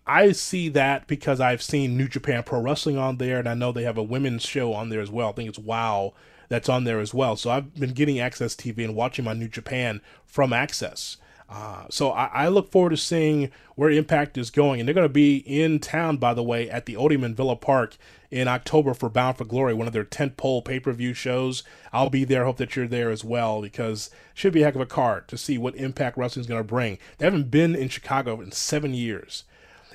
I 0.07 0.31
see 0.31 0.69
that 0.69 1.05
because 1.05 1.39
I've 1.39 1.61
seen 1.61 1.97
New 1.97 2.07
Japan 2.07 2.43
Pro 2.43 2.61
Wrestling 2.61 2.97
on 2.97 3.17
there, 3.17 3.39
and 3.39 3.47
I 3.47 3.53
know 3.55 3.71
they 3.71 3.83
have 3.83 3.97
a 3.97 4.03
women's 4.03 4.43
show 4.43 4.73
on 4.73 4.89
there 4.89 5.01
as 5.01 5.11
well. 5.11 5.29
I 5.29 5.31
think 5.33 5.49
it's 5.49 5.59
Wow 5.59 6.13
that's 6.53 6.69
on 6.69 6.83
there 6.83 6.99
as 6.99 7.13
well. 7.13 7.35
So 7.35 7.49
I've 7.49 7.73
been 7.73 7.93
getting 7.93 8.17
AXS 8.17 8.55
TV 8.55 8.83
and 8.83 8.95
watching 8.95 9.25
my 9.25 9.33
New 9.33 9.47
Japan 9.47 10.01
from 10.25 10.51
AXS. 10.51 11.17
Uh, 11.49 11.85
so 11.89 12.11
I, 12.11 12.25
I, 12.25 12.47
look 12.47 12.71
forward 12.71 12.91
to 12.91 12.97
seeing 12.97 13.51
where 13.75 13.89
Impact 13.89 14.37
is 14.37 14.49
going, 14.49 14.79
and 14.79 14.87
they're 14.87 14.93
going 14.93 15.05
to 15.05 15.13
be 15.13 15.37
in 15.37 15.79
town, 15.79 16.17
by 16.17 16.33
the 16.33 16.41
way, 16.41 16.69
at 16.69 16.85
the 16.85 16.95
Odeum 16.95 17.35
Villa 17.35 17.55
Park 17.55 17.97
in 18.31 18.47
October 18.47 18.93
for 18.93 19.09
Bound 19.09 19.37
for 19.37 19.45
Glory, 19.45 19.73
one 19.73 19.85
of 19.85 19.93
their 19.93 20.05
tentpole 20.05 20.65
pay-per-view 20.65 21.13
shows. 21.13 21.61
I'll 21.91 22.09
be 22.09 22.23
there. 22.23 22.45
Hope 22.45 22.57
that 22.57 22.75
you're 22.75 22.87
there 22.87 23.11
as 23.11 23.23
well 23.23 23.61
because 23.61 24.07
it 24.07 24.13
should 24.33 24.53
be 24.53 24.63
a 24.63 24.65
heck 24.65 24.75
of 24.75 24.81
a 24.81 24.87
card 24.87 25.27
to 25.27 25.37
see 25.37 25.59
what 25.59 25.75
Impact 25.75 26.17
Wrestling 26.17 26.41
is 26.41 26.47
going 26.47 26.61
to 26.61 26.67
bring. 26.67 26.97
They 27.17 27.25
haven't 27.25 27.51
been 27.51 27.75
in 27.75 27.89
Chicago 27.89 28.41
in 28.41 28.51
seven 28.51 28.93
years, 28.95 29.43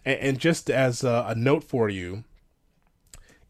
and, 0.05 0.21
and 0.21 0.39
just 0.39 0.71
as 0.71 1.03
a, 1.03 1.25
a 1.29 1.35
note 1.35 1.65
for 1.65 1.89
you, 1.89 2.23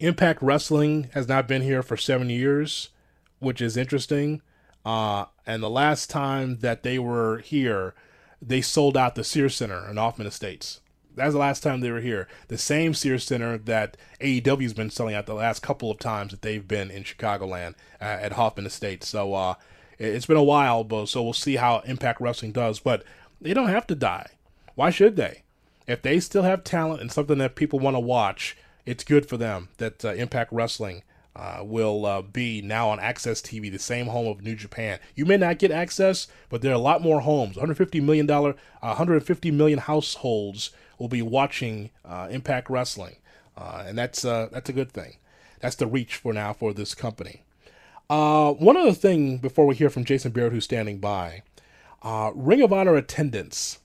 Impact 0.00 0.40
Wrestling 0.40 1.10
has 1.14 1.28
not 1.28 1.48
been 1.48 1.62
here 1.62 1.82
for 1.82 1.96
seven 1.96 2.30
years, 2.30 2.90
which 3.38 3.60
is 3.60 3.76
interesting. 3.76 4.42
Uh, 4.84 5.26
and 5.46 5.62
the 5.62 5.70
last 5.70 6.08
time 6.10 6.58
that 6.60 6.82
they 6.82 6.98
were 6.98 7.38
here, 7.38 7.94
they 8.40 8.60
sold 8.60 8.96
out 8.96 9.14
the 9.14 9.24
Sears 9.24 9.56
Center 9.56 9.88
in 9.88 9.96
Hoffman 9.96 10.26
Estates. 10.26 10.80
That's 11.14 11.32
the 11.32 11.38
last 11.38 11.62
time 11.62 11.80
they 11.80 11.90
were 11.90 12.00
here. 12.00 12.28
The 12.46 12.58
same 12.58 12.94
Sears 12.94 13.24
Center 13.24 13.58
that 13.58 13.96
AEW's 14.20 14.72
been 14.72 14.90
selling 14.90 15.16
out 15.16 15.26
the 15.26 15.34
last 15.34 15.62
couple 15.62 15.90
of 15.90 15.98
times 15.98 16.30
that 16.30 16.42
they've 16.42 16.66
been 16.66 16.90
in 16.90 17.02
Chicagoland 17.02 17.74
uh, 18.00 18.04
at 18.04 18.32
Hoffman 18.32 18.66
Estates. 18.66 19.08
So 19.08 19.34
uh, 19.34 19.54
it's 19.98 20.26
been 20.26 20.36
a 20.36 20.42
while, 20.42 20.84
but 20.84 21.06
so 21.08 21.22
we'll 21.22 21.32
see 21.32 21.56
how 21.56 21.80
Impact 21.80 22.20
Wrestling 22.20 22.52
does. 22.52 22.78
But 22.78 23.02
they 23.40 23.52
don't 23.52 23.68
have 23.68 23.86
to 23.88 23.96
die. 23.96 24.28
Why 24.76 24.90
should 24.90 25.16
they? 25.16 25.42
If 25.88 26.02
they 26.02 26.20
still 26.20 26.42
have 26.44 26.62
talent 26.62 27.00
and 27.00 27.10
something 27.10 27.38
that 27.38 27.56
people 27.56 27.80
want 27.80 27.96
to 27.96 28.00
watch, 28.00 28.56
it's 28.86 29.04
good 29.04 29.28
for 29.28 29.36
them 29.36 29.70
that 29.78 30.04
uh, 30.04 30.12
Impact 30.12 30.52
Wrestling 30.52 31.02
uh, 31.38 31.62
will 31.62 32.04
uh, 32.04 32.20
be 32.20 32.60
now 32.60 32.88
on 32.88 32.98
AXS 32.98 33.42
TV, 33.42 33.70
the 33.70 33.78
same 33.78 34.06
home 34.06 34.26
of 34.26 34.42
New 34.42 34.56
Japan. 34.56 34.98
You 35.14 35.24
may 35.24 35.36
not 35.36 35.58
get 35.58 35.70
access, 35.70 36.26
but 36.48 36.62
there 36.62 36.72
are 36.72 36.74
a 36.74 36.78
lot 36.78 37.00
more 37.00 37.20
homes. 37.20 37.56
150 37.56 38.00
million 38.00 38.26
dollar, 38.26 38.56
uh, 38.82 38.96
150 38.96 39.52
million 39.52 39.78
households 39.78 40.70
will 40.98 41.08
be 41.08 41.22
watching 41.22 41.90
uh, 42.04 42.26
Impact 42.28 42.68
Wrestling, 42.68 43.16
uh, 43.56 43.84
and 43.86 43.96
that's 43.96 44.22
that's 44.22 44.68
a 44.68 44.72
good 44.72 44.90
thing. 44.90 45.18
That's 45.60 45.76
the 45.76 45.86
reach 45.86 46.16
for 46.16 46.32
now 46.32 46.52
for 46.52 46.72
this 46.74 46.94
company. 46.94 47.42
One 48.08 48.76
other 48.76 48.92
thing 48.92 49.38
before 49.38 49.66
we 49.66 49.76
hear 49.76 49.90
from 49.90 50.04
Jason 50.04 50.32
Barrett, 50.32 50.52
who's 50.52 50.64
standing 50.64 50.98
by, 50.98 51.42
Ring 52.34 52.62
of 52.62 52.72
Honor 52.72 52.96
attendance. 52.96 53.78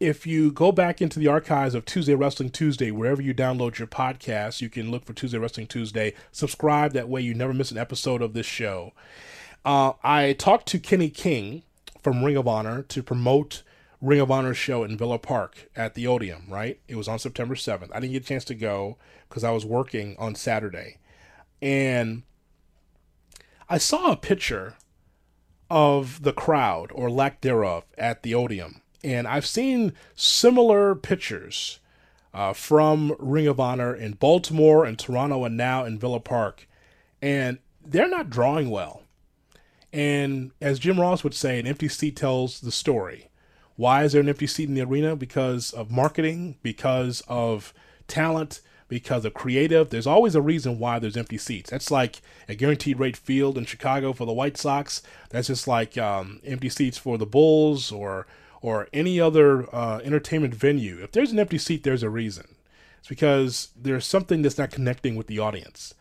If 0.00 0.26
you 0.26 0.50
go 0.50 0.72
back 0.72 1.02
into 1.02 1.18
the 1.18 1.26
archives 1.26 1.74
of 1.74 1.84
Tuesday 1.84 2.14
Wrestling 2.14 2.48
Tuesday, 2.48 2.90
wherever 2.90 3.20
you 3.20 3.34
download 3.34 3.78
your 3.78 3.86
podcast, 3.86 4.62
you 4.62 4.70
can 4.70 4.90
look 4.90 5.04
for 5.04 5.12
Tuesday 5.12 5.36
Wrestling 5.36 5.66
Tuesday. 5.66 6.14
Subscribe 6.32 6.94
that 6.94 7.10
way 7.10 7.20
you 7.20 7.34
never 7.34 7.52
miss 7.52 7.70
an 7.70 7.76
episode 7.76 8.22
of 8.22 8.32
this 8.32 8.46
show. 8.46 8.94
Uh, 9.62 9.92
I 10.02 10.32
talked 10.32 10.66
to 10.68 10.78
Kenny 10.78 11.10
King 11.10 11.64
from 12.02 12.24
Ring 12.24 12.38
of 12.38 12.48
Honor 12.48 12.80
to 12.84 13.02
promote 13.02 13.62
Ring 14.00 14.20
of 14.20 14.30
Honor 14.30 14.54
show 14.54 14.84
in 14.84 14.96
Villa 14.96 15.18
Park 15.18 15.68
at 15.76 15.94
the 15.94 16.06
Odeum, 16.06 16.46
right? 16.48 16.80
It 16.88 16.96
was 16.96 17.06
on 17.06 17.18
September 17.18 17.54
7th. 17.54 17.90
I 17.92 18.00
didn't 18.00 18.14
get 18.14 18.22
a 18.22 18.26
chance 18.26 18.46
to 18.46 18.54
go 18.54 18.96
because 19.28 19.44
I 19.44 19.50
was 19.50 19.66
working 19.66 20.16
on 20.18 20.34
Saturday. 20.34 20.96
And 21.60 22.22
I 23.68 23.76
saw 23.76 24.12
a 24.12 24.16
picture 24.16 24.76
of 25.68 26.22
the 26.22 26.32
crowd 26.32 26.90
or 26.94 27.10
lack 27.10 27.42
thereof 27.42 27.84
at 27.98 28.22
the 28.22 28.34
Odeum. 28.34 28.80
And 29.02 29.26
I've 29.26 29.46
seen 29.46 29.92
similar 30.14 30.94
pictures 30.94 31.78
uh, 32.34 32.52
from 32.52 33.16
Ring 33.18 33.46
of 33.46 33.58
Honor 33.58 33.94
in 33.94 34.12
Baltimore 34.12 34.84
and 34.84 34.98
Toronto 34.98 35.44
and 35.44 35.56
now 35.56 35.84
in 35.84 35.98
Villa 35.98 36.20
Park. 36.20 36.68
And 37.22 37.58
they're 37.84 38.08
not 38.08 38.30
drawing 38.30 38.70
well. 38.70 39.02
And 39.92 40.52
as 40.60 40.78
Jim 40.78 41.00
Ross 41.00 41.24
would 41.24 41.34
say, 41.34 41.58
an 41.58 41.66
empty 41.66 41.88
seat 41.88 42.16
tells 42.16 42.60
the 42.60 42.70
story. 42.70 43.28
Why 43.76 44.04
is 44.04 44.12
there 44.12 44.20
an 44.20 44.28
empty 44.28 44.46
seat 44.46 44.68
in 44.68 44.74
the 44.74 44.82
arena? 44.82 45.16
Because 45.16 45.72
of 45.72 45.90
marketing, 45.90 46.56
because 46.62 47.22
of 47.28 47.72
talent, 48.06 48.60
because 48.88 49.24
of 49.24 49.32
creative. 49.32 49.88
There's 49.88 50.06
always 50.06 50.34
a 50.34 50.42
reason 50.42 50.78
why 50.78 50.98
there's 50.98 51.16
empty 51.16 51.38
seats. 51.38 51.70
That's 51.70 51.90
like 51.90 52.20
a 52.48 52.54
guaranteed 52.54 52.98
rate 52.98 53.16
field 53.16 53.56
in 53.56 53.64
Chicago 53.64 54.12
for 54.12 54.26
the 54.26 54.32
White 54.32 54.58
Sox. 54.58 55.02
That's 55.30 55.46
just 55.46 55.66
like 55.66 55.96
um, 55.96 56.40
empty 56.44 56.68
seats 56.68 56.98
for 56.98 57.16
the 57.16 57.26
Bulls 57.26 57.90
or 57.90 58.26
or 58.60 58.88
any 58.92 59.20
other 59.20 59.74
uh, 59.74 60.00
entertainment 60.04 60.54
venue. 60.54 61.02
If 61.02 61.12
there's 61.12 61.32
an 61.32 61.38
empty 61.38 61.58
seat, 61.58 61.82
there's 61.82 62.02
a 62.02 62.10
reason. 62.10 62.56
It's 62.98 63.08
because 63.08 63.70
there's 63.74 64.04
something 64.04 64.42
that's 64.42 64.58
not 64.58 64.70
connecting 64.70 65.16
with 65.16 65.26
the 65.26 65.38
audience. 65.38 65.94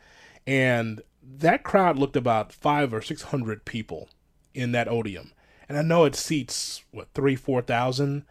And 0.45 1.01
that 1.21 1.63
crowd 1.63 1.97
looked 1.97 2.15
about 2.15 2.51
five 2.51 2.93
or 2.93 3.01
six 3.01 3.23
hundred 3.23 3.65
people 3.65 4.09
in 4.53 4.71
that 4.73 4.87
Odeum. 4.87 5.31
And 5.67 5.77
I 5.77 5.81
know 5.81 6.05
it 6.05 6.15
seats 6.15 6.83
what 6.91 7.07
three, 7.13 7.35
four 7.35 7.61
thousand 7.61 8.25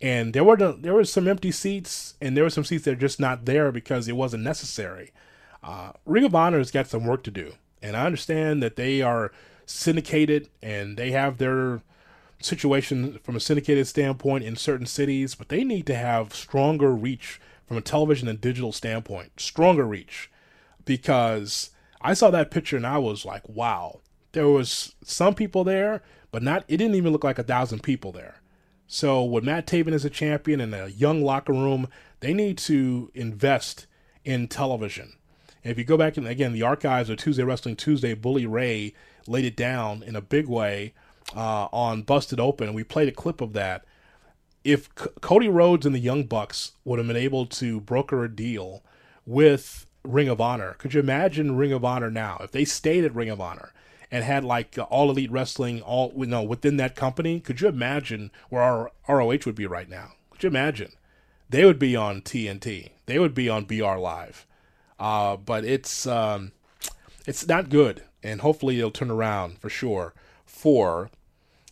and 0.00 0.32
there 0.32 0.44
were 0.44 0.56
the, 0.56 0.72
there 0.72 0.94
were 0.94 1.04
some 1.04 1.28
empty 1.28 1.52
seats, 1.52 2.14
and 2.20 2.36
there 2.36 2.44
were 2.44 2.50
some 2.50 2.64
seats 2.64 2.84
that 2.84 2.92
are 2.92 2.96
just 2.96 3.20
not 3.20 3.44
there 3.44 3.70
because 3.70 4.08
it 4.08 4.16
wasn't 4.16 4.42
necessary. 4.42 5.12
Uh, 5.62 5.92
Ring 6.06 6.24
of 6.24 6.34
Honor 6.34 6.58
has 6.58 6.70
got 6.70 6.86
some 6.86 7.04
work 7.04 7.22
to 7.24 7.30
do, 7.30 7.54
and 7.82 7.96
I 7.96 8.06
understand 8.06 8.62
that 8.62 8.76
they 8.76 9.02
are 9.02 9.30
syndicated 9.66 10.48
and 10.62 10.96
they 10.96 11.10
have 11.10 11.36
their 11.38 11.82
situation 12.40 13.18
from 13.22 13.36
a 13.36 13.40
syndicated 13.40 13.86
standpoint 13.86 14.44
in 14.44 14.56
certain 14.56 14.86
cities, 14.86 15.34
but 15.34 15.48
they 15.48 15.64
need 15.64 15.86
to 15.86 15.94
have 15.94 16.34
stronger 16.34 16.92
reach 16.92 17.40
from 17.66 17.76
a 17.76 17.82
television 17.82 18.28
and 18.28 18.40
digital 18.40 18.72
standpoint, 18.72 19.38
stronger 19.38 19.84
reach, 19.84 20.30
because 20.84 21.70
I 22.00 22.14
saw 22.14 22.30
that 22.30 22.50
picture 22.50 22.76
and 22.76 22.86
I 22.86 22.98
was 22.98 23.24
like, 23.24 23.48
wow, 23.48 24.00
there 24.32 24.48
was 24.48 24.94
some 25.04 25.34
people 25.34 25.64
there, 25.64 26.02
but 26.30 26.42
not. 26.42 26.64
It 26.68 26.78
didn't 26.78 26.96
even 26.96 27.12
look 27.12 27.24
like 27.24 27.38
a 27.38 27.44
thousand 27.44 27.82
people 27.82 28.12
there. 28.12 28.40
So 28.86 29.22
with 29.22 29.44
Matt 29.44 29.66
Taven 29.66 29.92
as 29.92 30.04
a 30.04 30.10
champion 30.10 30.60
and 30.60 30.74
a 30.74 30.90
young 30.90 31.22
locker 31.22 31.52
room, 31.52 31.88
they 32.20 32.34
need 32.34 32.58
to 32.58 33.10
invest 33.14 33.86
in 34.24 34.48
television. 34.48 35.12
And 35.62 35.70
if 35.70 35.78
you 35.78 35.84
go 35.84 35.96
back 35.96 36.16
and 36.16 36.26
again, 36.26 36.52
the 36.52 36.62
archives 36.62 37.10
of 37.10 37.18
Tuesday 37.18 37.44
Wrestling 37.44 37.76
Tuesday, 37.76 38.14
Bully 38.14 38.46
Ray 38.46 38.94
laid 39.26 39.44
it 39.44 39.56
down 39.56 40.02
in 40.02 40.16
a 40.16 40.20
big 40.20 40.48
way 40.48 40.92
uh, 41.34 41.68
on 41.72 42.02
Busted 42.02 42.40
Open. 42.40 42.74
We 42.74 42.84
played 42.84 43.08
a 43.08 43.12
clip 43.12 43.40
of 43.40 43.52
that. 43.54 43.84
If 44.64 44.88
C- 44.98 45.06
Cody 45.20 45.48
Rhodes 45.48 45.86
and 45.86 45.94
the 45.94 46.00
Young 46.00 46.24
Bucks 46.24 46.72
would 46.84 46.98
have 46.98 47.08
been 47.08 47.16
able 47.16 47.46
to 47.46 47.80
broker 47.80 48.24
a 48.24 48.34
deal 48.34 48.82
with 49.26 49.86
Ring 50.02 50.28
of 50.28 50.40
Honor, 50.40 50.74
could 50.78 50.94
you 50.94 51.00
imagine 51.00 51.56
Ring 51.56 51.72
of 51.72 51.84
Honor 51.84 52.10
now? 52.10 52.38
If 52.40 52.52
they 52.52 52.64
stayed 52.64 53.04
at 53.04 53.14
Ring 53.14 53.30
of 53.30 53.40
Honor, 53.40 53.72
and 54.10 54.24
had 54.24 54.44
like 54.44 54.76
uh, 54.76 54.82
all 54.82 55.10
elite 55.10 55.30
wrestling 55.30 55.80
all 55.82 56.12
you 56.16 56.26
know 56.26 56.42
within 56.42 56.76
that 56.78 56.96
company, 56.96 57.40
could 57.40 57.60
you 57.60 57.68
imagine 57.68 58.30
where 58.48 58.62
our 58.62 58.90
ROH 59.08 59.44
would 59.46 59.54
be 59.54 59.66
right 59.66 59.88
now? 59.88 60.12
Could 60.30 60.42
you 60.42 60.48
imagine? 60.48 60.92
They 61.48 61.64
would 61.64 61.78
be 61.78 61.96
on 61.96 62.22
TNT. 62.22 62.90
They 63.06 63.18
would 63.18 63.34
be 63.34 63.48
on 63.48 63.64
BR 63.64 63.96
Live. 63.96 64.46
Uh, 64.98 65.36
but 65.36 65.64
it's 65.64 66.06
um, 66.06 66.52
it's 67.26 67.46
not 67.46 67.70
good, 67.70 68.04
and 68.22 68.40
hopefully 68.40 68.78
it'll 68.78 68.90
turn 68.90 69.10
around 69.10 69.58
for 69.58 69.70
sure 69.70 70.14
for 70.44 71.10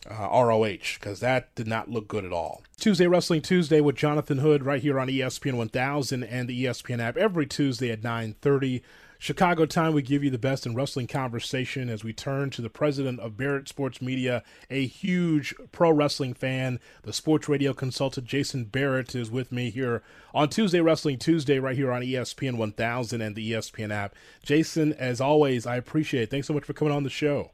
uh, 0.09 0.43
ROH 0.45 0.95
because 0.95 1.19
that 1.19 1.53
did 1.55 1.67
not 1.67 1.89
look 1.89 2.07
good 2.07 2.25
at 2.25 2.33
all. 2.33 2.63
Tuesday 2.79 3.07
Wrestling 3.07 3.41
Tuesday 3.41 3.81
with 3.81 3.95
Jonathan 3.95 4.39
Hood 4.39 4.63
right 4.63 4.81
here 4.81 4.99
on 4.99 5.07
ESPN 5.07 5.53
1000 5.53 6.23
and 6.23 6.49
the 6.49 6.65
ESPN 6.65 6.99
app 6.99 7.17
every 7.17 7.45
Tuesday 7.45 7.91
at 7.91 8.01
9:30. 8.01 8.81
Chicago 9.21 9.65
time, 9.65 9.93
we 9.93 10.01
give 10.01 10.23
you 10.23 10.29
the 10.29 10.37
best 10.37 10.65
in 10.65 10.73
wrestling 10.73 11.05
conversation 11.05 11.89
as 11.89 12.05
we 12.05 12.13
turn 12.13 12.49
to 12.49 12.61
the 12.61 12.69
president 12.69 13.19
of 13.19 13.35
Barrett 13.35 13.67
Sports 13.67 14.01
Media, 14.01 14.43
a 14.69 14.87
huge 14.87 15.53
pro 15.73 15.91
wrestling 15.91 16.33
fan. 16.33 16.79
The 17.03 17.11
sports 17.11 17.49
radio 17.49 17.73
consultant 17.73 18.25
Jason 18.25 18.63
Barrett 18.63 19.13
is 19.15 19.29
with 19.29 19.51
me 19.51 19.71
here 19.71 20.03
on 20.33 20.47
Tuesday 20.47 20.79
Wrestling 20.79 21.17
Tuesday, 21.19 21.59
right 21.59 21.75
here 21.75 21.91
on 21.91 22.01
ESPN 22.01 22.55
1000 22.55 23.19
and 23.19 23.35
the 23.35 23.51
ESPN 23.51 23.91
app. 23.91 24.15
Jason, 24.41 24.93
as 24.93 25.19
always, 25.19 25.67
I 25.67 25.75
appreciate 25.75 26.23
it. 26.23 26.31
Thanks 26.31 26.47
so 26.47 26.53
much 26.53 26.63
for 26.63 26.71
coming 26.71 26.93
on 26.93 27.03
the 27.03 27.09
show. 27.09 27.51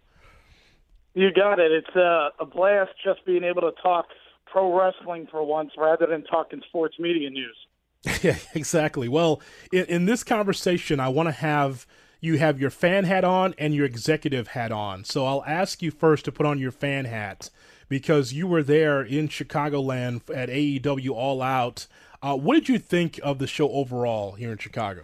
You 1.16 1.32
got 1.32 1.60
it. 1.60 1.72
It's 1.72 1.96
uh, 1.96 2.30
a 2.40 2.46
blast 2.46 2.92
just 3.04 3.26
being 3.26 3.46
able 3.46 3.62
to 3.62 3.72
talk 3.82 4.08
pro 4.46 4.78
wrestling 4.78 5.28
for 5.32 5.44
once 5.44 5.72
rather 5.78 6.06
than 6.06 6.24
talking 6.26 6.62
sports 6.68 6.96
media 7.00 7.30
news. 7.30 7.58
Yeah, 8.22 8.38
exactly. 8.54 9.08
Well, 9.08 9.42
in, 9.74 9.86
in 9.86 10.06
this 10.06 10.24
conversation, 10.24 11.00
I 11.00 11.10
want 11.10 11.28
to 11.28 11.32
have 11.32 11.88
you 12.22 12.38
have 12.38 12.60
your 12.60 12.70
fan 12.70 13.06
hat 13.06 13.24
on 13.24 13.56
and 13.58 13.74
your 13.74 13.86
executive 13.86 14.50
hat 14.50 14.72
on. 14.72 15.04
So 15.04 15.26
I'll 15.26 15.44
ask 15.46 15.82
you 15.82 15.90
first 15.90 16.26
to 16.26 16.32
put 16.32 16.46
on 16.46 16.60
your 16.60 16.72
fan 16.72 17.06
hat 17.06 17.50
because 17.90 18.32
you 18.34 18.46
were 18.46 18.62
there 18.62 19.02
in 19.02 19.28
Chicagoland 19.28 20.22
at 20.36 20.50
AEW 20.50 21.12
All 21.12 21.42
Out. 21.42 21.88
Uh, 22.22 22.36
what 22.36 22.56
did 22.56 22.70
you 22.70 22.78
think 22.78 23.20
of 23.24 23.40
the 23.40 23.48
show 23.48 23.70
overall 23.72 24.34
here 24.34 24.52
in 24.52 24.58
Chicago? 24.58 25.04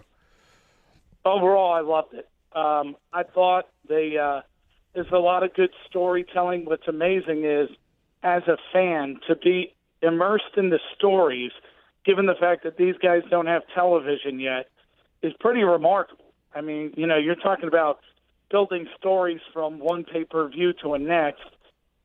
Overall, 1.24 1.72
I 1.72 1.80
loved 1.80 2.14
it. 2.14 2.28
Um, 2.54 2.96
I 3.12 3.22
thought 3.22 3.68
they 3.88 4.16
uh, 4.16 4.42
there's 4.94 5.12
a 5.12 5.18
lot 5.18 5.42
of 5.42 5.54
good 5.54 5.70
storytelling. 5.88 6.64
What's 6.64 6.88
amazing 6.88 7.44
is, 7.44 7.68
as 8.22 8.42
a 8.46 8.56
fan, 8.72 9.18
to 9.28 9.36
be 9.36 9.74
immersed 10.02 10.56
in 10.56 10.70
the 10.70 10.80
stories– 10.96 11.52
given 12.04 12.26
the 12.26 12.34
fact 12.34 12.64
that 12.64 12.76
these 12.76 12.96
guys 13.02 13.22
don't 13.30 13.46
have 13.46 13.62
television 13.74 14.40
yet, 14.40 14.68
is 15.22 15.32
pretty 15.40 15.62
remarkable. 15.62 16.32
I 16.54 16.60
mean, 16.60 16.92
you 16.96 17.06
know, 17.06 17.16
you're 17.16 17.36
talking 17.36 17.68
about 17.68 18.00
building 18.50 18.86
stories 18.98 19.40
from 19.52 19.78
one 19.78 20.04
pay 20.04 20.24
per 20.24 20.48
view 20.48 20.72
to 20.82 20.94
a 20.94 20.98
next 20.98 21.44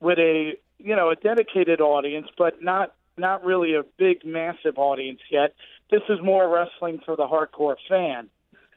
with 0.00 0.18
a 0.18 0.52
you 0.78 0.96
know 0.96 1.10
a 1.10 1.16
dedicated 1.16 1.80
audience, 1.80 2.28
but 2.36 2.62
not 2.62 2.94
not 3.16 3.44
really 3.44 3.74
a 3.74 3.82
big 3.98 4.24
massive 4.24 4.78
audience 4.78 5.20
yet. 5.30 5.54
This 5.90 6.02
is 6.08 6.18
more 6.22 6.48
wrestling 6.48 7.00
for 7.04 7.16
the 7.16 7.26
hardcore 7.26 7.76
fan. 7.88 8.28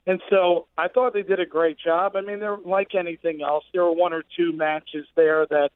And 0.08 0.22
so 0.30 0.68
I 0.78 0.88
thought 0.88 1.14
they 1.14 1.22
did 1.22 1.40
a 1.40 1.46
great 1.46 1.78
job. 1.78 2.16
I 2.16 2.22
mean, 2.22 2.40
they're 2.40 2.58
like 2.58 2.96
anything 2.96 3.42
else. 3.42 3.64
There 3.72 3.84
were 3.84 3.94
one 3.94 4.14
or 4.14 4.24
two 4.36 4.52
matches 4.52 5.06
there 5.16 5.46
that, 5.48 5.70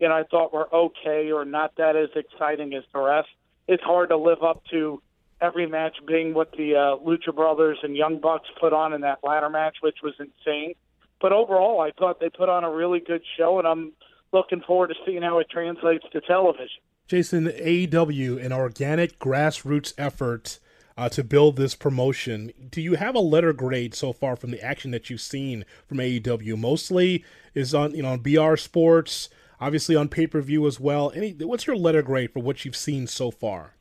you 0.00 0.08
know, 0.08 0.16
I 0.16 0.24
thought 0.24 0.52
were 0.52 0.72
okay 0.74 1.30
or 1.30 1.44
not 1.44 1.76
that 1.76 1.94
as 1.94 2.08
exciting 2.16 2.74
as 2.74 2.82
the 2.92 3.00
rest 3.00 3.28
it's 3.68 3.82
hard 3.82 4.08
to 4.08 4.16
live 4.16 4.42
up 4.42 4.62
to 4.70 5.00
every 5.40 5.66
match 5.66 5.96
being 6.06 6.34
what 6.34 6.50
the 6.52 6.74
uh, 6.74 7.04
Lucha 7.04 7.34
Brothers 7.34 7.78
and 7.82 7.94
Young 7.94 8.18
Bucks 8.18 8.48
put 8.58 8.72
on 8.72 8.92
in 8.92 9.02
that 9.02 9.18
ladder 9.22 9.50
match, 9.50 9.76
which 9.82 9.98
was 10.02 10.14
insane. 10.18 10.74
But 11.20 11.32
overall, 11.32 11.80
I 11.80 11.92
thought 11.96 12.18
they 12.18 12.30
put 12.30 12.48
on 12.48 12.64
a 12.64 12.70
really 12.70 13.00
good 13.00 13.22
show, 13.36 13.58
and 13.58 13.68
I'm 13.68 13.92
looking 14.32 14.62
forward 14.62 14.88
to 14.88 14.94
seeing 15.06 15.22
how 15.22 15.38
it 15.38 15.48
translates 15.50 16.04
to 16.12 16.20
television. 16.22 16.80
Jason, 17.06 17.46
AEW, 17.46 18.44
an 18.44 18.52
organic 18.52 19.18
grassroots 19.18 19.94
effort 19.96 20.58
uh, 20.98 21.08
to 21.08 21.24
build 21.24 21.56
this 21.56 21.74
promotion. 21.74 22.52
Do 22.70 22.82
you 22.82 22.96
have 22.96 23.14
a 23.14 23.20
letter 23.20 23.54
grade 23.54 23.94
so 23.94 24.12
far 24.12 24.36
from 24.36 24.50
the 24.50 24.62
action 24.62 24.90
that 24.90 25.08
you've 25.08 25.22
seen 25.22 25.64
from 25.86 25.98
AEW? 25.98 26.58
Mostly 26.58 27.24
is 27.54 27.74
on 27.74 27.94
you 27.94 28.02
know 28.02 28.10
on 28.10 28.18
BR 28.18 28.56
Sports 28.56 29.30
obviously 29.60 29.96
on 29.96 30.08
pay 30.08 30.26
per 30.26 30.40
view 30.40 30.66
as 30.66 30.78
well. 30.78 31.12
Any 31.14 31.32
what's 31.32 31.66
your 31.66 31.76
letter 31.76 32.02
grade 32.02 32.32
for 32.32 32.40
what 32.40 32.64
you've 32.64 32.76
seen 32.76 33.06
so 33.06 33.30
far? 33.30 33.74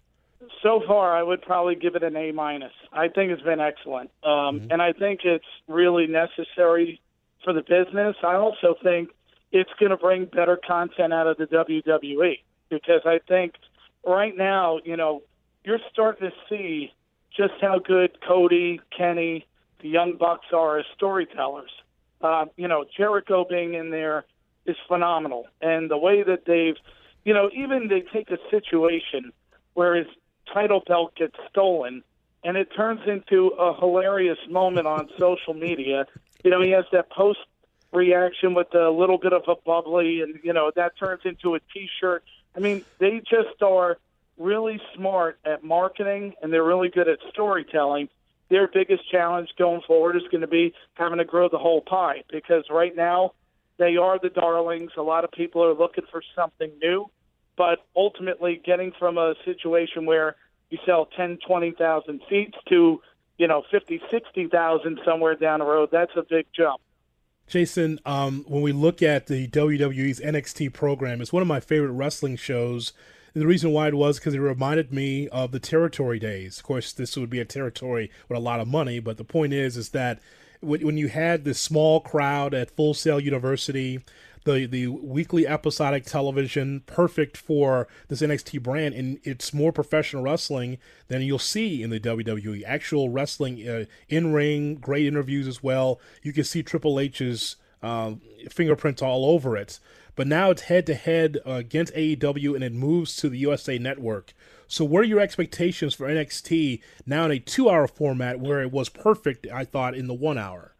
So 0.63 0.81
far, 0.88 1.15
I 1.15 1.24
would 1.24 1.41
probably 1.41 1.75
give 1.75 1.95
it 1.95 2.03
an 2.03 2.15
A 2.15 2.31
minus. 2.31 2.74
I 2.91 3.07
think 3.09 3.31
it's 3.31 3.41
been 3.43 3.59
excellent, 3.59 4.09
um, 4.24 4.31
mm-hmm. 4.31 4.71
and 4.71 4.81
I 4.81 4.93
think 4.93 5.21
it's 5.24 5.45
really 5.67 6.07
necessary 6.07 7.01
for 7.43 7.53
the 7.53 7.62
business. 7.62 8.15
I 8.24 8.36
also 8.36 8.75
think 8.83 9.09
it's 9.51 9.69
going 9.79 9.91
to 9.91 9.97
bring 9.97 10.25
better 10.25 10.57
content 10.67 11.13
out 11.13 11.27
of 11.27 11.38
the 11.38 11.45
WWE 11.45 12.39
because 12.69 13.01
I 13.05 13.19
think 13.27 13.53
right 14.05 14.36
now, 14.36 14.79
you 14.83 14.97
know, 14.97 15.21
you're 15.63 15.79
starting 15.91 16.29
to 16.29 16.36
see 16.50 16.91
just 17.38 17.53
how 17.62 17.79
good 17.79 18.17
Cody, 18.27 18.82
Kenny, 18.96 19.46
the 19.82 19.88
Young 19.88 20.17
Bucks 20.17 20.48
are 20.51 20.79
as 20.79 20.86
storytellers. 20.96 21.70
Uh, 22.20 22.46
you 22.56 22.67
know, 22.67 22.84
Jericho 22.98 23.46
being 23.48 23.75
in 23.75 23.91
there 23.91 24.25
is 24.65 24.75
phenomenal, 24.88 25.48
and 25.62 25.89
the 25.89 25.98
way 25.98 26.24
that 26.24 26.46
they've, 26.46 26.75
you 27.24 27.34
know, 27.34 27.50
even 27.53 27.88
they 27.88 28.01
take 28.01 28.32
a 28.32 28.38
situation 28.50 29.32
where 29.75 29.96
his 29.96 30.08
title 30.51 30.82
belt 30.88 31.15
gets 31.15 31.36
stolen, 31.50 32.03
and 32.44 32.58
it 32.58 32.70
turns 32.75 33.01
into 33.08 33.50
a 33.60 33.77
hilarious 33.79 34.39
moment 34.50 34.88
on 34.88 35.08
social 35.20 35.53
media. 35.53 36.08
You 36.44 36.50
know, 36.50 36.62
he 36.62 36.72
has 36.72 36.86
that 36.91 37.12
post 37.12 37.39
reaction 37.94 38.56
with 38.56 38.74
a 38.74 38.89
little 38.89 39.20
bit 39.20 39.34
of 39.34 39.44
a 39.48 39.56
bubbly, 39.63 40.22
and 40.22 40.39
you 40.44 40.53
know 40.53 40.72
that 40.75 40.98
turns 40.98 41.22
into 41.24 41.53
a 41.53 41.60
T-shirt. 41.72 42.24
I 42.56 42.60
mean, 42.60 42.84
they 43.00 43.20
just 43.20 43.62
are 43.62 43.98
really 44.38 44.79
smart 44.96 45.39
at 45.46 45.63
marketing, 45.63 46.34
and 46.41 46.51
they're 46.51 46.63
really 46.63 46.89
good 46.89 47.08
at 47.08 47.20
storytelling. 47.29 48.10
Their 48.50 48.67
biggest 48.67 49.10
challenge 49.12 49.50
going 49.58 49.82
forward 49.82 50.15
is 50.15 50.24
going 50.32 50.41
to 50.41 50.48
be 50.48 50.74
having 50.94 51.17
to 51.17 51.25
grow 51.25 51.50
the 51.50 51.58
whole 51.58 51.82
pie 51.82 52.24
because 52.32 52.63
right 52.70 52.96
now 52.96 53.34
they 53.77 53.98
are 53.98 54.20
the 54.20 54.29
darlings. 54.29 54.91
A 54.98 55.01
lot 55.01 55.24
of 55.24 55.32
people 55.32 55.63
are 55.63 55.74
looking 55.74 56.06
for 56.12 56.22
something 56.36 56.72
new, 56.82 57.10
but 57.58 57.79
ultimately 57.96 58.62
getting 58.63 58.94
from 58.98 59.17
a 59.17 59.36
situation 59.44 60.06
where 60.06 60.36
you 60.70 60.77
sell 60.86 61.08
10, 61.17 61.39
20,000 61.46 62.22
seats 62.29 62.58
to, 62.70 63.01
you 63.38 63.48
know, 63.48 63.63
50, 63.72 64.01
60,000 64.10 65.00
somewhere 65.03 65.36
down 65.36 65.60
the 65.60 65.65
road, 65.65 65.89
that's 65.91 66.12
a 66.15 66.24
big 66.24 66.46
jump. 66.56 66.82
Jason, 67.48 68.00
um, 68.06 68.44
when 68.48 68.62
we 68.62 68.74
look 68.74 69.01
at 69.01 69.27
the 69.27 69.48
WWE's 69.48 70.20
NXT 70.20 70.74
program, 70.74 71.22
it's 71.22 71.32
one 71.32 71.41
of 71.41 71.48
my 71.48 71.62
favorite 71.62 71.94
wrestling 71.94 72.36
shows. 72.36 72.91
And 73.38 73.44
the 73.44 73.48
reason 73.48 73.72
why 73.72 73.88
it 73.88 73.94
was 73.94 74.17
because 74.17 74.34
it 74.34 74.39
reminded 74.39 74.91
me 74.91 75.27
of 75.27 75.51
the 75.51 75.60
territory 75.60 76.17
days. 76.17 76.58
Of 76.58 76.63
course, 76.63 76.91
this 76.91 77.15
would 77.15 77.29
be 77.29 77.39
a 77.39 77.46
territory 77.46 78.10
with 78.27 78.36
a 78.36 78.41
lot 78.41 78.60
of 78.60 78.67
money, 78.67 79.00
but 79.00 79.17
the 79.17 79.24
point 79.24 79.53
is, 79.53 79.77
is 79.77 79.89
that 79.89 80.20
when 80.60 80.98
you 80.98 81.08
had 81.08 81.44
this 81.44 81.62
small 81.62 82.00
crowd 82.00 82.56
at 82.56 82.72
Full 82.72 82.96
Sail 82.96 83.20
University, 83.20 84.00
the 84.44 84.65
the 84.65 84.88
weekly 84.88 85.46
episodic 85.46 86.03
television, 86.06 86.82
perfect 86.88 87.38
for 87.38 87.88
this 88.08 88.24
NXT 88.24 88.63
brand, 88.63 88.96
and 88.96 89.20
it's 89.22 89.53
more 89.53 89.72
professional 89.72 90.24
wrestling 90.24 90.79
than 91.08 91.22
you'll 91.22 91.38
see 91.38 91.84
in 91.84 91.91
the 91.91 92.00
WWE. 92.00 92.63
Actual 92.65 93.10
wrestling, 93.10 93.70
uh, 93.70 93.86
in 94.10 94.34
ring, 94.34 94.77
great 94.77 95.06
interviews 95.06 95.48
as 95.48 95.62
well. 95.62 96.00
You 96.24 96.34
can 96.34 96.44
see 96.44 96.63
Triple 96.63 97.00
H's 97.00 97.58
uh, 97.84 98.13
fingerprints 98.50 99.03
all 99.03 99.25
over 99.25 99.56
it. 99.56 99.79
But 100.17 100.25
now 100.25 100.50
it's 100.50 100.63
head 100.63 100.88
to 100.88 100.95
head 100.95 101.38
against 101.45 101.93
AEW, 101.93 102.55
and 102.55 102.63
it 102.63 102.74
moves 102.74 103.15
to 103.17 103.29
the 103.29 103.38
USA 103.38 103.77
Network. 103.77 104.33
So, 104.67 104.83
what 104.83 105.01
are 105.01 105.07
your 105.07 105.19
expectations 105.19 105.93
for 105.93 106.07
NXT 106.07 106.81
now 107.05 107.25
in 107.25 107.31
a 107.31 107.39
two 107.39 107.69
hour 107.69 107.88
format 107.88 108.39
where 108.39 108.62
it 108.62 108.71
was 108.71 108.89
perfect, 108.89 109.47
I 109.53 109.63
thought, 109.63 109.95
in 109.95 110.07
the 110.07 110.15
one 110.15 110.39
hour? 110.39 110.74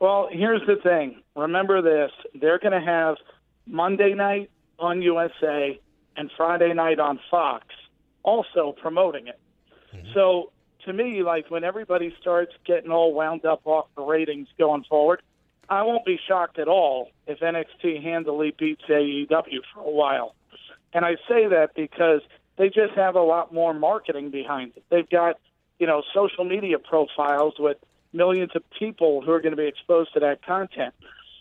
Well, 0.00 0.28
here's 0.30 0.60
the 0.66 0.76
thing. 0.82 1.22
Remember 1.36 1.80
this: 1.80 2.10
they're 2.34 2.58
going 2.58 2.78
to 2.78 2.84
have 2.84 3.16
Monday 3.64 4.12
night 4.12 4.50
on 4.80 5.00
USA 5.02 5.80
and 6.16 6.30
Friday 6.36 6.74
night 6.74 6.98
on 6.98 7.20
Fox, 7.30 7.66
also 8.24 8.74
promoting 8.82 9.28
it. 9.28 9.38
Mm-hmm. 9.94 10.08
So, 10.14 10.50
to 10.84 10.92
me, 10.92 11.22
like 11.22 11.48
when 11.48 11.62
everybody 11.62 12.12
starts 12.20 12.52
getting 12.66 12.90
all 12.90 13.14
wound 13.14 13.44
up 13.44 13.62
off 13.66 13.86
the 13.96 14.02
ratings 14.02 14.48
going 14.58 14.82
forward, 14.82 15.22
I 15.68 15.82
won't 15.82 16.04
be 16.04 16.18
shocked 16.28 16.58
at 16.58 16.68
all 16.68 17.10
if 17.26 17.40
NXT 17.40 18.02
handily 18.02 18.54
beats 18.58 18.82
AEW 18.88 19.60
for 19.72 19.80
a 19.80 19.90
while. 19.90 20.34
And 20.92 21.04
I 21.04 21.16
say 21.28 21.46
that 21.48 21.70
because 21.74 22.20
they 22.56 22.68
just 22.68 22.94
have 22.94 23.16
a 23.16 23.22
lot 23.22 23.52
more 23.52 23.74
marketing 23.74 24.30
behind 24.30 24.72
it. 24.76 24.84
They've 24.90 25.08
got, 25.08 25.36
you 25.78 25.86
know, 25.86 26.02
social 26.14 26.44
media 26.44 26.78
profiles 26.78 27.54
with 27.58 27.78
millions 28.12 28.52
of 28.54 28.62
people 28.78 29.20
who 29.20 29.32
are 29.32 29.40
going 29.40 29.52
to 29.52 29.56
be 29.56 29.66
exposed 29.66 30.14
to 30.14 30.20
that 30.20 30.44
content. 30.44 30.94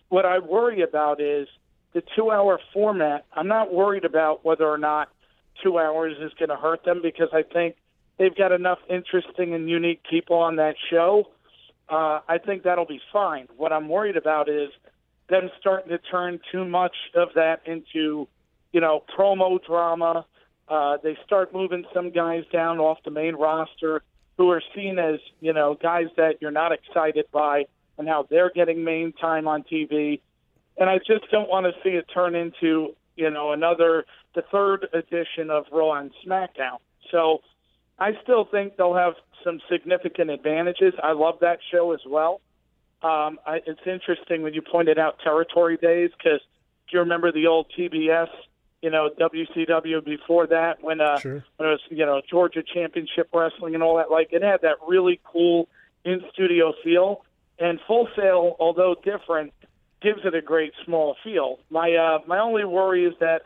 What 0.09 0.25
I 0.25 0.39
worry 0.39 0.81
about 0.81 1.21
is 1.21 1.47
the 1.93 2.03
two 2.15 2.31
hour 2.31 2.59
format. 2.73 3.25
I'm 3.33 3.47
not 3.47 3.73
worried 3.73 4.05
about 4.05 4.43
whether 4.43 4.65
or 4.65 4.77
not 4.77 5.09
two 5.61 5.77
hours 5.77 6.15
is 6.19 6.31
going 6.39 6.49
to 6.49 6.55
hurt 6.55 6.83
them 6.83 7.01
because 7.01 7.29
I 7.31 7.43
think 7.43 7.75
they've 8.17 8.35
got 8.35 8.51
enough 8.51 8.79
interesting 8.89 9.53
and 9.53 9.69
unique 9.69 10.01
people 10.09 10.37
on 10.37 10.55
that 10.55 10.75
show. 10.89 11.27
Uh, 11.89 12.19
I 12.27 12.37
think 12.43 12.63
that'll 12.63 12.85
be 12.85 13.01
fine. 13.11 13.47
What 13.57 13.73
I'm 13.73 13.89
worried 13.89 14.17
about 14.17 14.49
is 14.49 14.69
them 15.29 15.49
starting 15.59 15.89
to 15.89 15.97
turn 15.97 16.39
too 16.51 16.65
much 16.65 16.95
of 17.15 17.29
that 17.35 17.61
into, 17.65 18.27
you 18.71 18.81
know, 18.81 19.03
promo 19.17 19.63
drama. 19.65 20.25
Uh, 20.67 20.97
they 21.03 21.17
start 21.25 21.53
moving 21.53 21.85
some 21.93 22.11
guys 22.11 22.43
down 22.51 22.79
off 22.79 22.97
the 23.03 23.11
main 23.11 23.35
roster 23.35 24.01
who 24.37 24.49
are 24.49 24.61
seen 24.75 24.97
as 24.97 25.19
you 25.41 25.53
know 25.53 25.77
guys 25.81 26.07
that 26.17 26.41
you're 26.41 26.51
not 26.51 26.71
excited 26.71 27.25
by 27.31 27.65
and 27.97 28.07
how 28.07 28.25
they're 28.29 28.49
getting 28.49 28.83
main 28.83 29.13
time 29.13 29.47
on 29.47 29.63
TV. 29.63 30.19
And 30.77 30.89
I 30.89 30.97
just 30.97 31.29
don't 31.31 31.49
want 31.49 31.65
to 31.67 31.73
see 31.83 31.95
it 31.95 32.05
turn 32.13 32.35
into 32.35 32.95
you 33.15 33.29
know 33.29 33.51
another 33.51 34.05
the 34.35 34.43
third 34.51 34.87
edition 34.93 35.49
of 35.49 35.65
Raw 35.71 35.93
and 35.93 36.11
SmackDown. 36.25 36.77
So 37.11 37.41
I 38.03 38.11
still 38.21 38.43
think 38.43 38.75
they'll 38.75 38.95
have 38.95 39.13
some 39.45 39.61
significant 39.71 40.29
advantages. 40.29 40.93
I 41.01 41.13
love 41.13 41.35
that 41.39 41.59
show 41.71 41.93
as 41.93 42.01
well. 42.05 42.41
Um, 43.01 43.39
I, 43.47 43.61
it's 43.65 43.79
interesting 43.85 44.41
when 44.41 44.53
you 44.53 44.61
pointed 44.61 44.99
out 44.99 45.19
territory 45.23 45.77
days 45.77 46.09
because 46.17 46.41
do 46.89 46.97
you 46.97 46.99
remember 46.99 47.31
the 47.31 47.47
old 47.47 47.67
TBS 47.77 48.27
you 48.81 48.89
know 48.89 49.09
WCW 49.17 50.03
before 50.03 50.47
that 50.47 50.83
when 50.83 50.99
uh 50.99 51.17
sure. 51.17 51.45
when 51.55 51.69
it 51.69 51.71
was 51.71 51.79
you 51.89 52.05
know 52.05 52.21
Georgia 52.29 52.61
Championship 52.61 53.29
Wrestling 53.33 53.73
and 53.73 53.81
all 53.81 53.95
that 53.95 54.11
like 54.11 54.33
it 54.33 54.41
had 54.41 54.61
that 54.63 54.75
really 54.85 55.21
cool 55.23 55.69
in 56.03 56.21
studio 56.33 56.73
feel 56.83 57.23
and 57.57 57.79
Full 57.87 58.09
Sail 58.17 58.57
although 58.59 58.95
different 59.01 59.53
gives 60.01 60.19
it 60.25 60.35
a 60.35 60.41
great 60.41 60.73
small 60.83 61.15
feel. 61.23 61.59
My 61.69 61.93
uh 61.93 62.19
my 62.27 62.39
only 62.39 62.65
worry 62.65 63.05
is 63.05 63.13
that 63.21 63.43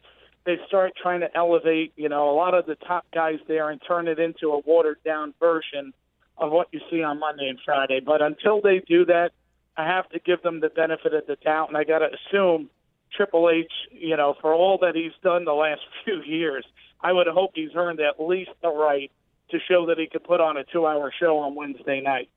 they 0.47 0.57
start 0.65 0.93
trying 0.99 1.19
to 1.19 1.37
elevate 1.37 1.91
you 1.97 2.09
know 2.09 2.31
a 2.31 2.35
lot 2.35 2.55
of 2.55 2.65
the 2.65 2.75
top 2.75 3.05
guys 3.13 3.37
there 3.47 3.69
and 3.69 3.79
turn 3.85 4.07
it 4.07 4.17
into 4.17 4.53
a 4.53 4.59
watered 4.59 4.97
down 5.05 5.33
version 5.39 5.93
of 6.37 6.51
what 6.51 6.67
you 6.71 6.79
see 6.89 7.03
on 7.03 7.19
Monday 7.19 7.49
and 7.49 7.59
Friday. 7.65 7.99
But 7.99 8.21
until 8.21 8.61
they 8.61 8.79
do 8.87 9.05
that, 9.05 9.31
I 9.75 9.85
have 9.85 10.07
to 10.09 10.19
give 10.19 10.41
them 10.43 10.61
the 10.61 10.69
benefit 10.69 11.13
of 11.13 11.27
the 11.27 11.35
doubt 11.35 11.67
and 11.67 11.77
I 11.77 11.83
got 11.83 11.99
to 11.99 12.07
assume 12.13 12.69
Triple 13.15 13.49
H, 13.49 13.71
you 13.91 14.15
know, 14.15 14.35
for 14.41 14.53
all 14.53 14.77
that 14.81 14.95
he's 14.95 15.11
done 15.23 15.45
the 15.45 15.53
last 15.53 15.81
few 16.05 16.21
years, 16.23 16.65
I 17.01 17.11
would 17.11 17.27
hope 17.27 17.51
he's 17.55 17.75
earned 17.75 17.99
at 17.99 18.21
least 18.21 18.51
the 18.61 18.69
right 18.69 19.11
to 19.51 19.59
show 19.67 19.85
that 19.87 19.97
he 19.97 20.07
could 20.07 20.23
put 20.23 20.41
on 20.41 20.57
a 20.57 20.63
two-hour 20.63 21.11
show 21.19 21.39
on 21.39 21.55
Wednesday 21.55 22.01
night. 22.01 22.29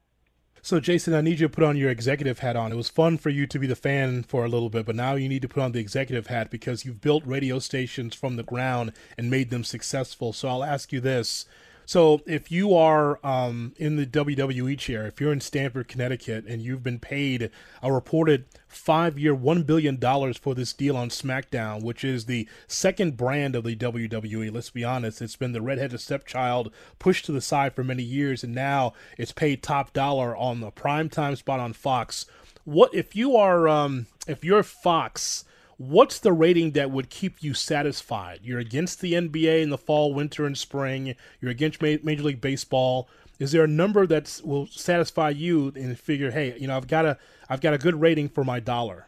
So, 0.63 0.79
Jason, 0.79 1.15
I 1.15 1.23
need 1.23 1.41
you 1.41 1.49
to 1.49 1.55
put 1.55 1.65
on 1.65 1.77
your 1.77 1.91
executive 1.91 2.41
hat 2.41 2.55
on. 2.55 2.71
It 2.71 2.77
was 2.77 2.91
fun 2.91 3.17
for 3.17 3.31
you 3.31 3.47
to 3.47 3.59
be 3.59 3.67
the 3.67 3.75
fan 3.75 4.23
for 4.23 4.45
a 4.45 4.49
little 4.49 4.69
bit, 4.69 4.85
but 4.85 4.95
now 4.95 5.15
you 5.15 5.29
need 5.29 5.43
to 5.43 5.49
put 5.49 5.63
on 5.63 5.73
the 5.73 5.81
executive 5.81 6.27
hat 6.27 6.51
because 6.51 6.85
you've 6.85 7.01
built 7.01 7.23
radio 7.25 7.59
stations 7.59 8.15
from 8.15 8.37
the 8.37 8.43
ground 8.43 8.93
and 9.17 9.31
made 9.31 9.49
them 9.49 9.65
successful. 9.65 10.33
So, 10.35 10.49
I'll 10.49 10.65
ask 10.65 10.93
you 10.93 11.01
this 11.01 11.47
so 11.91 12.21
if 12.25 12.53
you 12.53 12.73
are 12.77 13.19
um, 13.27 13.75
in 13.77 13.97
the 13.97 14.07
WWE 14.07 14.79
chair, 14.79 15.09
if 15.09 15.21
you're 15.21 15.33
in 15.33 15.41
Stamford, 15.41 15.89
Connecticut, 15.89 16.45
and 16.47 16.63
you've 16.63 16.85
been 16.85 17.01
paid 17.01 17.51
a 17.83 17.93
reported 17.93 18.45
five-year, 18.69 19.35
one 19.35 19.65
billion 19.65 19.97
dollars 19.97 20.37
for 20.37 20.55
this 20.55 20.73
deal 20.73 20.97
on 20.97 21.09
SmackDown, 21.09 21.83
which 21.83 22.05
is 22.05 22.27
the 22.27 22.49
second 22.69 23.17
brand 23.17 23.57
of 23.57 23.65
the 23.65 23.75
WWE. 23.75 24.55
Let's 24.55 24.71
be 24.71 24.85
honest, 24.85 25.21
it's 25.21 25.35
been 25.35 25.51
the 25.51 25.61
redheaded 25.61 26.01
stepchild 26.01 26.73
pushed 27.01 27.25
to 27.25 27.33
the 27.33 27.41
side 27.41 27.75
for 27.75 27.83
many 27.83 28.05
years, 28.05 28.45
and 28.45 28.55
now 28.55 28.93
it's 29.19 29.33
paid 29.33 29.61
top 29.61 29.93
dollar 29.93 30.37
on 30.37 30.61
the 30.61 30.71
primetime 30.71 31.37
spot 31.37 31.59
on 31.59 31.73
Fox. 31.73 32.25
What 32.63 32.95
if 32.95 33.17
you 33.17 33.35
are 33.35 33.67
um, 33.67 34.07
if 34.29 34.45
you're 34.45 34.63
Fox? 34.63 35.45
What's 35.81 36.19
the 36.19 36.31
rating 36.31 36.73
that 36.73 36.91
would 36.91 37.09
keep 37.09 37.43
you 37.43 37.55
satisfied? 37.55 38.41
You're 38.43 38.59
against 38.59 39.01
the 39.01 39.15
NBA 39.15 39.63
in 39.63 39.71
the 39.71 39.79
fall, 39.79 40.13
winter, 40.13 40.45
and 40.45 40.57
spring. 40.57 41.15
You're 41.41 41.51
against 41.51 41.81
Major 41.81 42.23
League 42.23 42.43
Baseball. 42.43 43.09
Is 43.39 43.53
there 43.53 43.65
a 43.65 43.69
number 43.69 44.07
that 44.07 44.43
will 44.45 44.67
satisfy 44.67 45.31
you 45.31 45.73
and 45.75 45.99
figure, 45.99 46.31
hey, 46.31 46.55
you 46.59 46.69
know, 46.69 46.77
I've 46.77 46.87
got 46.87 47.07
a, 47.07 47.17
I've 47.49 47.63
got 47.63 47.73
a 47.73 47.79
good 47.79 47.99
rating 47.99 48.29
for 48.29 48.45
my 48.45 48.61
dollar? 48.61 49.07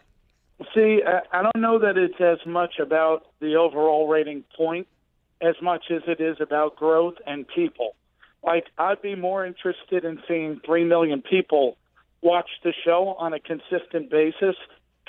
See, 0.75 1.03
I 1.05 1.43
don't 1.43 1.61
know 1.61 1.79
that 1.79 1.99
it's 1.99 2.19
as 2.19 2.39
much 2.47 2.79
about 2.79 3.27
the 3.41 3.57
overall 3.57 4.09
rating 4.09 4.43
point 4.57 4.87
as 5.43 5.57
much 5.61 5.91
as 5.91 6.01
it 6.07 6.23
is 6.23 6.39
about 6.41 6.77
growth 6.77 7.17
and 7.27 7.47
people. 7.49 7.97
Like, 8.43 8.65
I'd 8.79 9.03
be 9.03 9.15
more 9.15 9.45
interested 9.45 10.07
in 10.07 10.23
seeing 10.27 10.59
3 10.65 10.85
million 10.85 11.21
people 11.21 11.77
watch 12.23 12.49
the 12.65 12.73
show 12.83 13.15
on 13.19 13.35
a 13.35 13.41
consistent 13.41 14.09
basis 14.09 14.57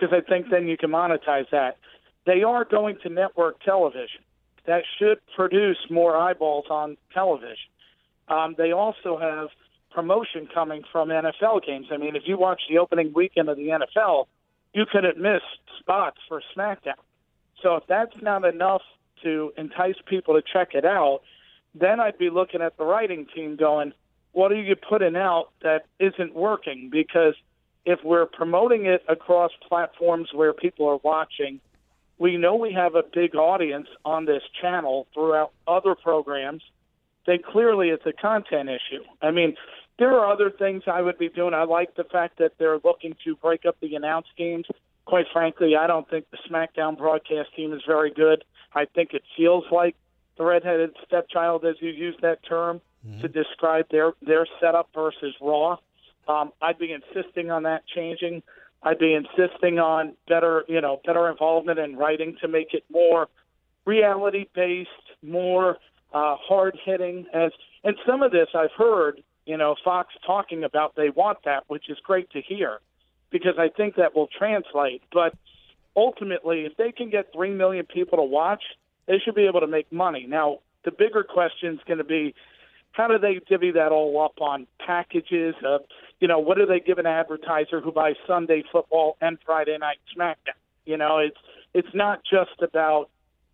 because 0.04 0.22
I 0.26 0.28
think 0.28 0.50
then 0.50 0.68
you 0.68 0.78
can 0.78 0.90
monetize 0.90 1.50
that. 1.52 1.78
They 2.26 2.44
are 2.44 2.66
going 2.66 2.98
to 3.04 3.10
network 3.10 3.62
television. 3.62 4.22
That 4.66 4.84
should 4.98 5.20
produce 5.36 5.78
more 5.90 6.16
eyeballs 6.18 6.66
on 6.70 6.98
television. 7.14 7.70
Um, 8.28 8.56
they 8.58 8.72
also 8.72 9.18
have 9.18 9.50
promotion 9.92 10.48
coming 10.54 10.84
from 10.92 11.10
NFL 11.10 11.66
games. 11.66 11.88
I 11.92 11.98
mean, 11.98 12.16
if 12.16 12.24
you 12.26 12.38
watch 12.38 12.62
the 12.70 12.78
opening 12.80 13.14
weekend 13.14 13.50
of 13.50 13.58
the 13.58 13.68
NFL, 13.68 14.26
you 14.74 14.86
couldn't 14.92 15.18
miss 15.18 15.42
spots 15.80 16.18
for 16.28 16.42
SmackDown. 16.56 16.94
So 17.62 17.76
if 17.76 17.84
that's 17.88 18.16
not 18.22 18.46
enough 18.46 18.82
to 19.24 19.54
entice 19.58 19.96
people 20.06 20.34
to 20.34 20.42
check 20.42 20.70
it 20.74 20.86
out, 20.86 21.22
then 21.76 22.00
I'd 22.00 22.18
be 22.18 22.30
looking 22.30 22.62
at 22.62 22.78
the 22.78 22.86
writing 22.86 23.28
team 23.34 23.56
going, 23.56 23.94
what 24.32 24.52
are 24.52 24.62
you 24.62 24.76
putting 24.76 25.16
out 25.16 25.50
that 25.62 25.86
isn't 26.00 26.34
working? 26.34 26.90
Because 26.92 27.36
if 27.86 28.00
we're 28.04 28.26
promoting 28.26 28.86
it 28.86 29.04
across 29.08 29.52
platforms 29.68 30.30
where 30.34 30.54
people 30.54 30.88
are 30.88 31.00
watching, 31.04 31.60
we 32.18 32.38
know 32.38 32.56
we 32.56 32.74
have 32.74 32.96
a 32.96 33.04
big 33.04 33.36
audience 33.36 33.88
on 34.06 34.26
this 34.26 34.44
channel 34.62 35.08
throughout 35.14 35.52
other 35.68 35.96
programs. 35.96 36.64
Then 37.26 37.40
clearly 37.44 37.90
it's 37.90 38.06
a 38.06 38.14
content 38.14 38.70
issue. 38.70 39.04
I 39.22 39.32
mean, 39.32 39.56
there 40.00 40.12
are 40.12 40.32
other 40.32 40.50
things 40.50 40.84
I 40.88 41.02
would 41.02 41.18
be 41.18 41.30
doing. 41.30 41.54
I 41.54 41.64
like 41.64 41.96
the 41.96 42.04
fact 42.04 42.38
that 42.40 42.54
they're 42.58 42.80
looking 42.84 43.16
to 43.26 43.36
break 43.36 43.66
up 43.66 43.78
the 43.82 43.96
announce 43.96 44.28
games. 44.38 44.66
Quite 45.06 45.26
frankly, 45.32 45.76
I 45.76 45.88
don't 45.88 46.10
think 46.10 46.26
the 46.32 46.38
SmackDown 46.50 46.98
broadcast 46.98 47.56
team 47.56 47.74
is 47.74 47.82
very 47.86 48.12
good. 48.12 48.44
I 48.74 48.86
think 48.86 49.14
it 49.14 49.24
feels 49.36 49.66
like 49.72 49.96
the 50.38 50.46
redheaded 50.46 50.96
stepchild, 51.06 51.66
as 51.66 51.76
you 51.80 51.90
use 51.90 52.16
that 52.22 52.44
term, 52.44 52.82
mm-hmm. 53.06 53.22
to 53.22 53.28
describe 53.28 53.86
their 53.92 54.14
their 54.22 54.48
setup 54.60 54.90
versus 54.96 55.36
Raw. 55.42 55.78
Um, 56.28 56.52
I'd 56.62 56.78
be 56.78 56.94
insisting 56.94 57.52
on 57.52 57.64
that 57.64 57.84
changing. 57.88 58.44
I'd 58.82 59.00
be 59.00 59.14
insisting 59.14 59.80
on 59.80 60.14
better, 60.28 60.66
you 60.68 60.82
know, 60.82 61.00
better 61.06 61.30
involvement 61.30 61.80
in 61.80 61.96
writing 61.96 62.36
to 62.42 62.48
make 62.48 62.74
it 62.74 62.84
more 62.92 63.28
reality 63.86 64.46
based, 64.54 64.90
more 65.22 65.78
uh, 66.14 66.36
hard 66.38 66.78
hitting. 66.86 67.26
As 67.34 67.52
and 67.84 67.96
some 68.06 68.22
of 68.22 68.32
this 68.32 68.48
I've 68.54 68.72
heard, 68.78 69.22
you 69.46 69.58
know, 69.58 69.76
Fox 69.84 70.14
talking 70.26 70.64
about 70.64 70.96
they 70.96 71.10
want 71.10 71.40
that, 71.46 71.64
which 71.68 71.90
is 71.90 71.98
great 72.04 72.30
to 72.32 72.42
hear, 72.42 72.80
because 73.32 73.56
I 73.58 73.70
think 73.70 73.96
that 73.96 74.16
will 74.16 74.28
translate. 74.28 75.02
But 75.12 75.36
ultimately, 75.96 76.62
if 76.66 76.76
they 76.78 76.92
can 76.92 77.10
get 77.10 77.32
three 77.34 77.52
million 77.52 77.86
people 77.86 78.18
to 78.18 78.24
watch, 78.24 78.64
they 79.08 79.20
should 79.24 79.36
be 79.36 79.48
able 79.48 79.62
to 79.62 79.68
make 79.68 79.92
money. 79.92 80.26
Now, 80.28 80.60
the 80.86 80.92
bigger 80.92 81.24
question 81.24 81.74
is 81.74 81.80
going 81.88 82.00
to 82.00 82.04
be 82.04 82.36
how 82.94 83.08
do 83.08 83.18
they 83.18 83.40
divvy 83.50 83.72
that 83.72 83.92
all 83.92 84.24
up 84.24 84.40
on 84.40 84.68
packages? 84.86 85.56
Of, 85.66 85.82
you 86.24 86.30
know, 86.30 86.40
what 86.40 86.58
do 86.58 86.66
they 86.66 86.80
give 86.80 87.00
an 87.00 87.06
advertiser 87.06 87.82
who 87.82 87.92
buys 87.92 88.16
Sunday 88.26 88.64
football 88.72 89.18
and 89.20 89.38
Friday 89.46 89.78
night 89.78 89.98
SmackDown? 90.18 90.56
You 90.86 90.96
know, 90.96 91.18
it's 91.18 91.36
it's 91.74 91.94
not 91.94 92.22
just 92.24 92.62
about 92.62 93.10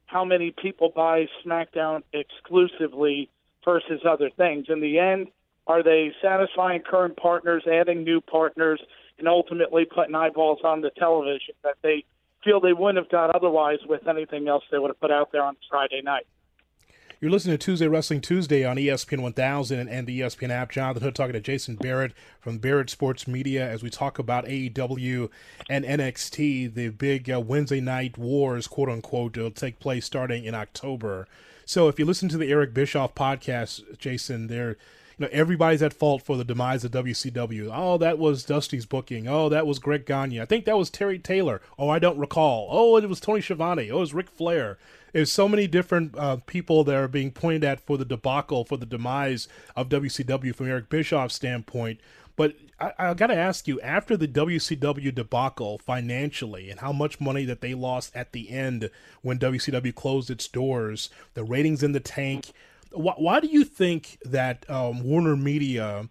how 0.06 0.24
many 0.24 0.52
people 0.52 0.94
buy 0.96 1.26
SmackDown 1.44 2.04
exclusively 2.14 3.28
versus 3.66 4.02
other 4.08 4.30
things. 4.30 4.68
In 4.70 4.82
the 4.82 5.00
end, 5.00 5.30
are 5.66 5.82
they 5.82 6.12
satisfying 6.22 6.84
current 6.88 7.18
partners, 7.18 7.64
adding 7.66 8.04
new 8.04 8.22
partners, 8.22 8.80
and 9.18 9.28
ultimately 9.28 9.86
putting 9.86 10.14
eyeballs 10.14 10.60
on 10.64 10.82
the 10.82 10.92
television 10.92 11.56
that 11.64 11.78
they 11.82 12.06
feel 12.44 12.60
they 12.60 12.74
wouldn't 12.74 13.04
have 13.04 13.10
got 13.10 13.36
otherwise 13.36 13.80
with 13.88 14.08
anything 14.08 14.48
else 14.48 14.64
they 14.70 14.78
would 14.78 14.90
have 14.90 15.00
put 15.00 15.10
out 15.10 15.32
there 15.32 15.44
on 15.44 15.58
Friday 15.72 16.04
night? 16.04 16.28
You're 17.22 17.32
listening 17.32 17.58
to 17.58 17.66
Tuesday 17.66 17.90
Wrestling 17.90 18.22
Tuesday 18.22 18.64
on 18.64 18.78
ESPN 18.78 19.20
1000 19.20 19.90
and 19.90 20.08
the 20.08 20.22
ESPN 20.22 20.52
app. 20.52 20.72
Jonathan 20.72 21.04
Hood 21.04 21.16
talking 21.16 21.34
to 21.34 21.42
Jason 21.42 21.76
Barrett 21.76 22.14
from 22.40 22.60
Barrett 22.60 22.90
Sports 22.90 23.28
Media 23.28 23.70
as 23.70 23.84
we 23.84 23.90
talk 23.90 24.20
about 24.20 24.46
AEW 24.46 25.30
and 25.70 25.84
NXT, 25.84 26.74
the 26.74 26.88
big 26.88 27.30
uh, 27.30 27.42
Wednesday 27.42 27.82
night 27.82 28.18
wars, 28.18 28.68
quote 28.68 28.88
unquote, 28.88 29.36
will 29.36 29.52
take 29.52 29.82
place 29.82 30.06
starting 30.06 30.46
in 30.46 30.56
October. 30.56 31.28
So 31.66 31.90
if 31.90 32.00
you 32.00 32.06
listen 32.06 32.30
to 32.30 32.38
the 32.38 32.50
Eric 32.50 32.74
Bischoff 32.74 33.16
podcast, 33.16 33.98
Jason, 33.98 34.48
there 34.48 34.78
you 35.18 35.26
know, 35.26 35.30
everybody's 35.34 35.84
at 35.84 35.92
fault 35.92 36.22
for 36.22 36.38
the 36.38 36.46
demise 36.46 36.86
of 36.86 36.92
WCW. 36.92 37.70
Oh, 37.74 37.98
that 37.98 38.18
was 38.18 38.46
Dusty's 38.46 38.86
booking. 38.86 39.28
Oh, 39.28 39.50
that 39.50 39.68
was 39.68 39.78
Greg 39.78 40.06
Gagne. 40.06 40.40
I 40.40 40.46
think 40.46 40.64
that 40.64 40.78
was 40.78 40.90
Terry 40.90 41.20
Taylor. 41.20 41.62
Oh, 41.78 41.90
I 41.90 42.00
don't 42.00 42.18
recall. 42.18 42.70
Oh, 42.72 42.96
it 42.96 43.10
was 43.10 43.20
Tony 43.20 43.42
Schiavone. 43.42 43.92
Oh, 43.92 43.98
it 43.98 44.00
was 44.00 44.14
Ric 44.14 44.30
Flair. 44.30 44.78
There's 45.14 45.32
so 45.32 45.48
many 45.48 45.68
different 45.68 46.18
uh, 46.18 46.38
people 46.46 46.84
that 46.84 46.96
are 46.96 47.08
being 47.08 47.32
pointed 47.32 47.64
at 47.64 47.80
for 47.80 47.98
the 47.98 48.06
debacle, 48.06 48.66
for 48.66 48.78
the 48.78 48.86
demise 48.86 49.48
of 49.76 49.90
WCW 49.90 50.56
from 50.56 50.68
Eric 50.68 50.90
Bischoff's 50.90 51.36
standpoint. 51.36 52.00
But 52.36 52.56
I, 52.80 52.94
I 52.98 53.14
got 53.14 53.28
to 53.28 53.36
ask 53.36 53.68
you, 53.68 53.82
after 53.82 54.16
the 54.16 54.28
WCW 54.28 55.14
debacle 55.14 55.78
financially 55.78 56.70
and 56.70 56.80
how 56.80 56.92
much 56.92 57.20
money 57.20 57.46
that 57.46 57.62
they 57.62 57.74
lost 57.74 58.16
at 58.16 58.32
the 58.32 58.50
end 58.50 58.90
when 59.22 59.40
WCW 59.40 59.94
closed 59.94 60.30
its 60.30 60.48
doors, 60.48 61.10
the 61.34 61.44
ratings 61.44 61.84
in 61.84 61.92
the 61.92 62.00
tank, 62.00 62.52
why, 62.92 63.14
why 63.18 63.40
do 63.40 63.48
you 63.48 63.64
think 63.64 64.18
that 64.24 64.70
um, 64.70 65.04
Warner 65.04 65.36
Media 65.36 66.10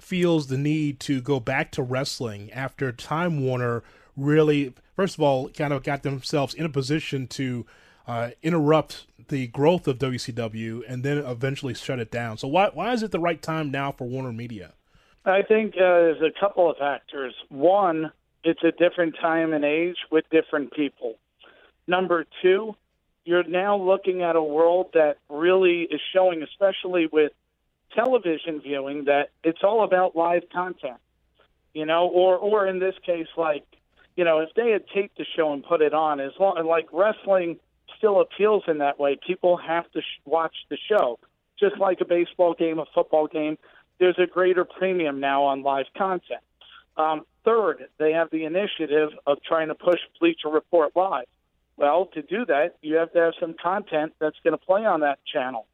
feels 0.00 0.46
the 0.46 0.58
need 0.58 1.00
to 1.00 1.20
go 1.20 1.40
back 1.40 1.70
to 1.72 1.82
wrestling 1.82 2.50
after 2.52 2.92
Time 2.92 3.44
Warner 3.44 3.82
really, 4.16 4.74
first 4.94 5.14
of 5.14 5.20
all, 5.20 5.48
kind 5.50 5.72
of 5.72 5.82
got 5.82 6.02
themselves 6.02 6.54
in 6.54 6.64
a 6.64 6.68
position 6.68 7.26
to 7.28 7.66
uh, 8.06 8.30
interrupt 8.42 9.06
the 9.28 9.46
growth 9.46 9.86
of 9.88 9.98
WCW 9.98 10.82
and 10.86 11.02
then 11.02 11.18
eventually 11.18 11.74
shut 11.74 11.98
it 11.98 12.10
down. 12.10 12.36
So 12.38 12.48
why 12.48 12.70
why 12.72 12.92
is 12.92 13.02
it 13.02 13.10
the 13.10 13.20
right 13.20 13.40
time 13.40 13.70
now 13.70 13.92
for 13.92 14.06
Warner 14.06 14.32
Media? 14.32 14.72
I 15.24 15.42
think 15.42 15.74
uh, 15.74 15.80
there's 15.80 16.22
a 16.22 16.38
couple 16.38 16.70
of 16.70 16.76
factors. 16.78 17.34
One, 17.48 18.10
it's 18.42 18.62
a 18.64 18.72
different 18.72 19.16
time 19.20 19.52
and 19.52 19.64
age 19.64 19.96
with 20.10 20.24
different 20.30 20.72
people. 20.72 21.16
Number 21.86 22.24
two, 22.42 22.74
you're 23.24 23.44
now 23.44 23.76
looking 23.76 24.22
at 24.22 24.36
a 24.36 24.42
world 24.42 24.90
that 24.94 25.18
really 25.28 25.82
is 25.82 26.00
showing, 26.12 26.42
especially 26.42 27.06
with 27.06 27.32
television 27.94 28.60
viewing, 28.60 29.04
that 29.04 29.30
it's 29.44 29.60
all 29.62 29.84
about 29.84 30.16
live 30.16 30.44
content. 30.52 30.98
You 31.74 31.86
know, 31.86 32.08
or 32.08 32.36
or 32.36 32.66
in 32.66 32.80
this 32.80 32.94
case, 33.06 33.28
like, 33.36 33.64
you 34.16 34.24
know, 34.24 34.40
if 34.40 34.48
they 34.56 34.70
had 34.70 34.84
taped 34.92 35.18
the 35.18 35.26
show 35.36 35.52
and 35.52 35.62
put 35.62 35.82
it 35.82 35.94
on, 35.94 36.18
as 36.18 36.32
long 36.40 36.64
like 36.66 36.88
wrestling 36.92 37.60
still 38.00 38.20
appeals 38.20 38.64
in 38.66 38.78
that 38.78 38.98
way. 38.98 39.18
People 39.24 39.58
have 39.58 39.90
to 39.92 40.00
sh- 40.00 40.20
watch 40.24 40.54
the 40.70 40.78
show, 40.88 41.18
just 41.58 41.78
like 41.78 42.00
a 42.00 42.06
baseball 42.06 42.54
game, 42.54 42.78
a 42.78 42.86
football 42.94 43.26
game. 43.26 43.58
There's 43.98 44.18
a 44.18 44.26
greater 44.26 44.64
premium 44.64 45.20
now 45.20 45.44
on 45.44 45.62
live 45.62 45.84
content. 45.96 46.40
Um, 46.96 47.26
third, 47.44 47.88
they 47.98 48.12
have 48.12 48.30
the 48.30 48.44
initiative 48.46 49.10
of 49.26 49.38
trying 49.46 49.68
to 49.68 49.74
push 49.74 50.00
Bleacher 50.18 50.48
Report 50.48 50.96
live. 50.96 51.26
Well, 51.76 52.06
to 52.14 52.22
do 52.22 52.46
that, 52.46 52.76
you 52.82 52.96
have 52.96 53.12
to 53.12 53.18
have 53.18 53.34
some 53.38 53.54
content 53.62 54.14
that's 54.18 54.36
going 54.42 54.52
to 54.52 54.64
play 54.64 54.84
on 54.84 55.00
that 55.00 55.18
channel. 55.30 55.66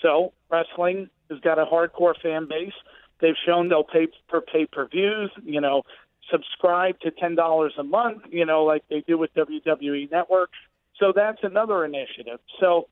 So, 0.00 0.32
wrestling 0.50 1.10
has 1.30 1.40
got 1.40 1.58
a 1.58 1.64
hardcore 1.64 2.14
fan 2.20 2.46
base. 2.48 2.72
They've 3.20 3.36
shown 3.46 3.68
they'll 3.68 3.84
pay 3.84 4.08
for 4.28 4.40
pay 4.40 4.66
per 4.66 4.86
views. 4.88 5.30
You 5.44 5.60
know, 5.60 5.82
subscribe 6.30 6.98
to 7.00 7.10
ten 7.12 7.36
dollars 7.36 7.74
a 7.78 7.84
month. 7.84 8.22
You 8.30 8.44
know, 8.44 8.64
like 8.64 8.82
they 8.88 9.04
do 9.06 9.16
with 9.16 9.32
WWE 9.34 10.10
Network. 10.10 10.50
So 10.98 11.12
that's 11.14 11.38
another 11.42 11.84
initiative. 11.84 12.38
So 12.60 12.88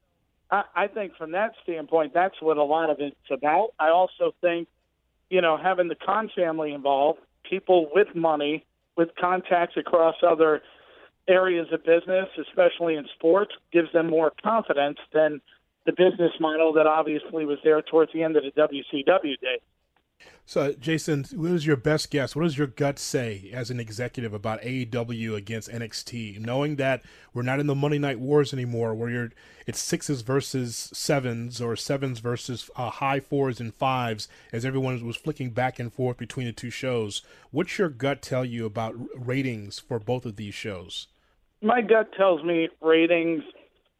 I, 0.50 0.64
I 0.74 0.86
think 0.86 1.16
from 1.16 1.32
that 1.32 1.52
standpoint, 1.62 2.12
that's 2.14 2.40
what 2.40 2.56
a 2.56 2.64
lot 2.64 2.90
of 2.90 2.98
it's 3.00 3.16
about. 3.30 3.70
I 3.78 3.90
also 3.90 4.34
think, 4.40 4.68
you 5.28 5.40
know, 5.40 5.56
having 5.56 5.88
the 5.88 5.94
Khan 5.94 6.30
family 6.34 6.72
involved, 6.72 7.20
people 7.48 7.88
with 7.94 8.08
money, 8.14 8.64
with 8.96 9.10
contacts 9.20 9.76
across 9.76 10.16
other 10.26 10.62
areas 11.28 11.68
of 11.72 11.84
business, 11.84 12.26
especially 12.40 12.96
in 12.96 13.06
sports, 13.14 13.52
gives 13.72 13.92
them 13.92 14.08
more 14.08 14.32
confidence 14.42 14.98
than 15.12 15.40
the 15.86 15.92
business 15.92 16.32
model 16.40 16.72
that 16.74 16.86
obviously 16.86 17.46
was 17.46 17.58
there 17.64 17.80
towards 17.82 18.12
the 18.12 18.22
end 18.22 18.36
of 18.36 18.42
the 18.42 18.50
WCW 18.60 19.40
days. 19.40 19.60
So, 20.50 20.72
Jason, 20.72 21.24
what 21.34 21.52
is 21.52 21.64
your 21.64 21.76
best 21.76 22.10
guess? 22.10 22.34
What 22.34 22.42
does 22.42 22.58
your 22.58 22.66
gut 22.66 22.98
say 22.98 23.50
as 23.54 23.70
an 23.70 23.78
executive 23.78 24.34
about 24.34 24.60
AEW 24.62 25.36
against 25.36 25.70
NXT, 25.70 26.40
knowing 26.40 26.74
that 26.74 27.04
we're 27.32 27.42
not 27.42 27.60
in 27.60 27.68
the 27.68 27.74
Monday 27.76 27.98
Night 27.98 28.18
Wars 28.18 28.52
anymore, 28.52 28.92
where 28.92 29.10
you're 29.10 29.30
it's 29.68 29.78
sixes 29.78 30.22
versus 30.22 30.90
sevens 30.92 31.60
or 31.60 31.76
sevens 31.76 32.18
versus 32.18 32.68
uh, 32.74 32.90
high 32.90 33.20
fours 33.20 33.60
and 33.60 33.72
fives, 33.72 34.26
as 34.52 34.64
everyone 34.64 35.06
was 35.06 35.16
flicking 35.16 35.50
back 35.50 35.78
and 35.78 35.92
forth 35.92 36.16
between 36.16 36.46
the 36.46 36.52
two 36.52 36.68
shows. 36.70 37.22
What's 37.52 37.78
your 37.78 37.88
gut 37.88 38.20
tell 38.20 38.44
you 38.44 38.66
about 38.66 38.96
ratings 39.14 39.78
for 39.78 40.00
both 40.00 40.26
of 40.26 40.34
these 40.34 40.54
shows? 40.54 41.06
My 41.62 41.80
gut 41.80 42.12
tells 42.16 42.42
me 42.42 42.70
ratings 42.80 43.44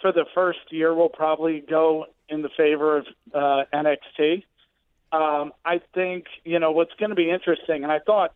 for 0.01 0.11
the 0.11 0.25
first 0.35 0.59
year 0.71 0.95
will 0.95 1.11
probably 1.11 1.63
go 1.71 2.07
in 2.29 2.43
the 2.43 2.51
favor 2.57 2.97
of 2.97 3.07
uh, 3.33 3.63
NXT 3.73 4.43
um, 5.13 5.53
I 5.65 5.81
think 5.95 6.27
you 6.45 6.59
know 6.59 6.71
what's 6.73 6.95
going 6.99 7.11
to 7.11 7.17
be 7.17 7.31
interesting, 7.31 7.83
and 7.83 7.93
I 7.93 7.99
thought 7.99 8.33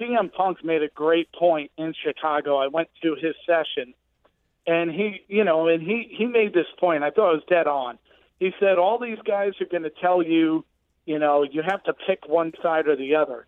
CM 0.00 0.32
Punk 0.32 0.64
made 0.64 0.82
a 0.82 0.88
great 0.88 1.30
point 1.32 1.70
in 1.76 1.94
Chicago. 2.04 2.58
I 2.58 2.68
went 2.68 2.88
to 3.02 3.14
his 3.14 3.34
session, 3.46 3.94
and 4.66 4.90
he, 4.90 5.24
you 5.28 5.44
know, 5.44 5.68
and 5.68 5.82
he 5.82 6.14
he 6.16 6.26
made 6.26 6.52
this 6.52 6.66
point. 6.78 7.02
I 7.02 7.10
thought 7.10 7.32
it 7.32 7.36
was 7.36 7.44
dead 7.48 7.66
on. 7.66 7.98
He 8.40 8.52
said 8.60 8.78
all 8.78 8.98
these 8.98 9.18
guys 9.24 9.52
are 9.60 9.66
going 9.66 9.82
to 9.82 9.90
tell 9.90 10.22
you, 10.22 10.64
you 11.06 11.18
know, 11.18 11.42
you 11.42 11.62
have 11.62 11.82
to 11.84 11.92
pick 11.92 12.28
one 12.28 12.52
side 12.62 12.86
or 12.86 12.96
the 12.96 13.14
other, 13.16 13.46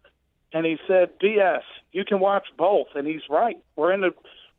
and 0.53 0.65
he 0.65 0.79
said 0.87 1.11
BS. 1.23 1.63
You 1.93 2.05
can 2.05 2.21
watch 2.21 2.47
both, 2.57 2.89
and 2.95 3.07
he's 3.07 3.23
right. 3.29 3.57
We're 3.77 3.93
in 3.93 4.05
a 4.05 4.11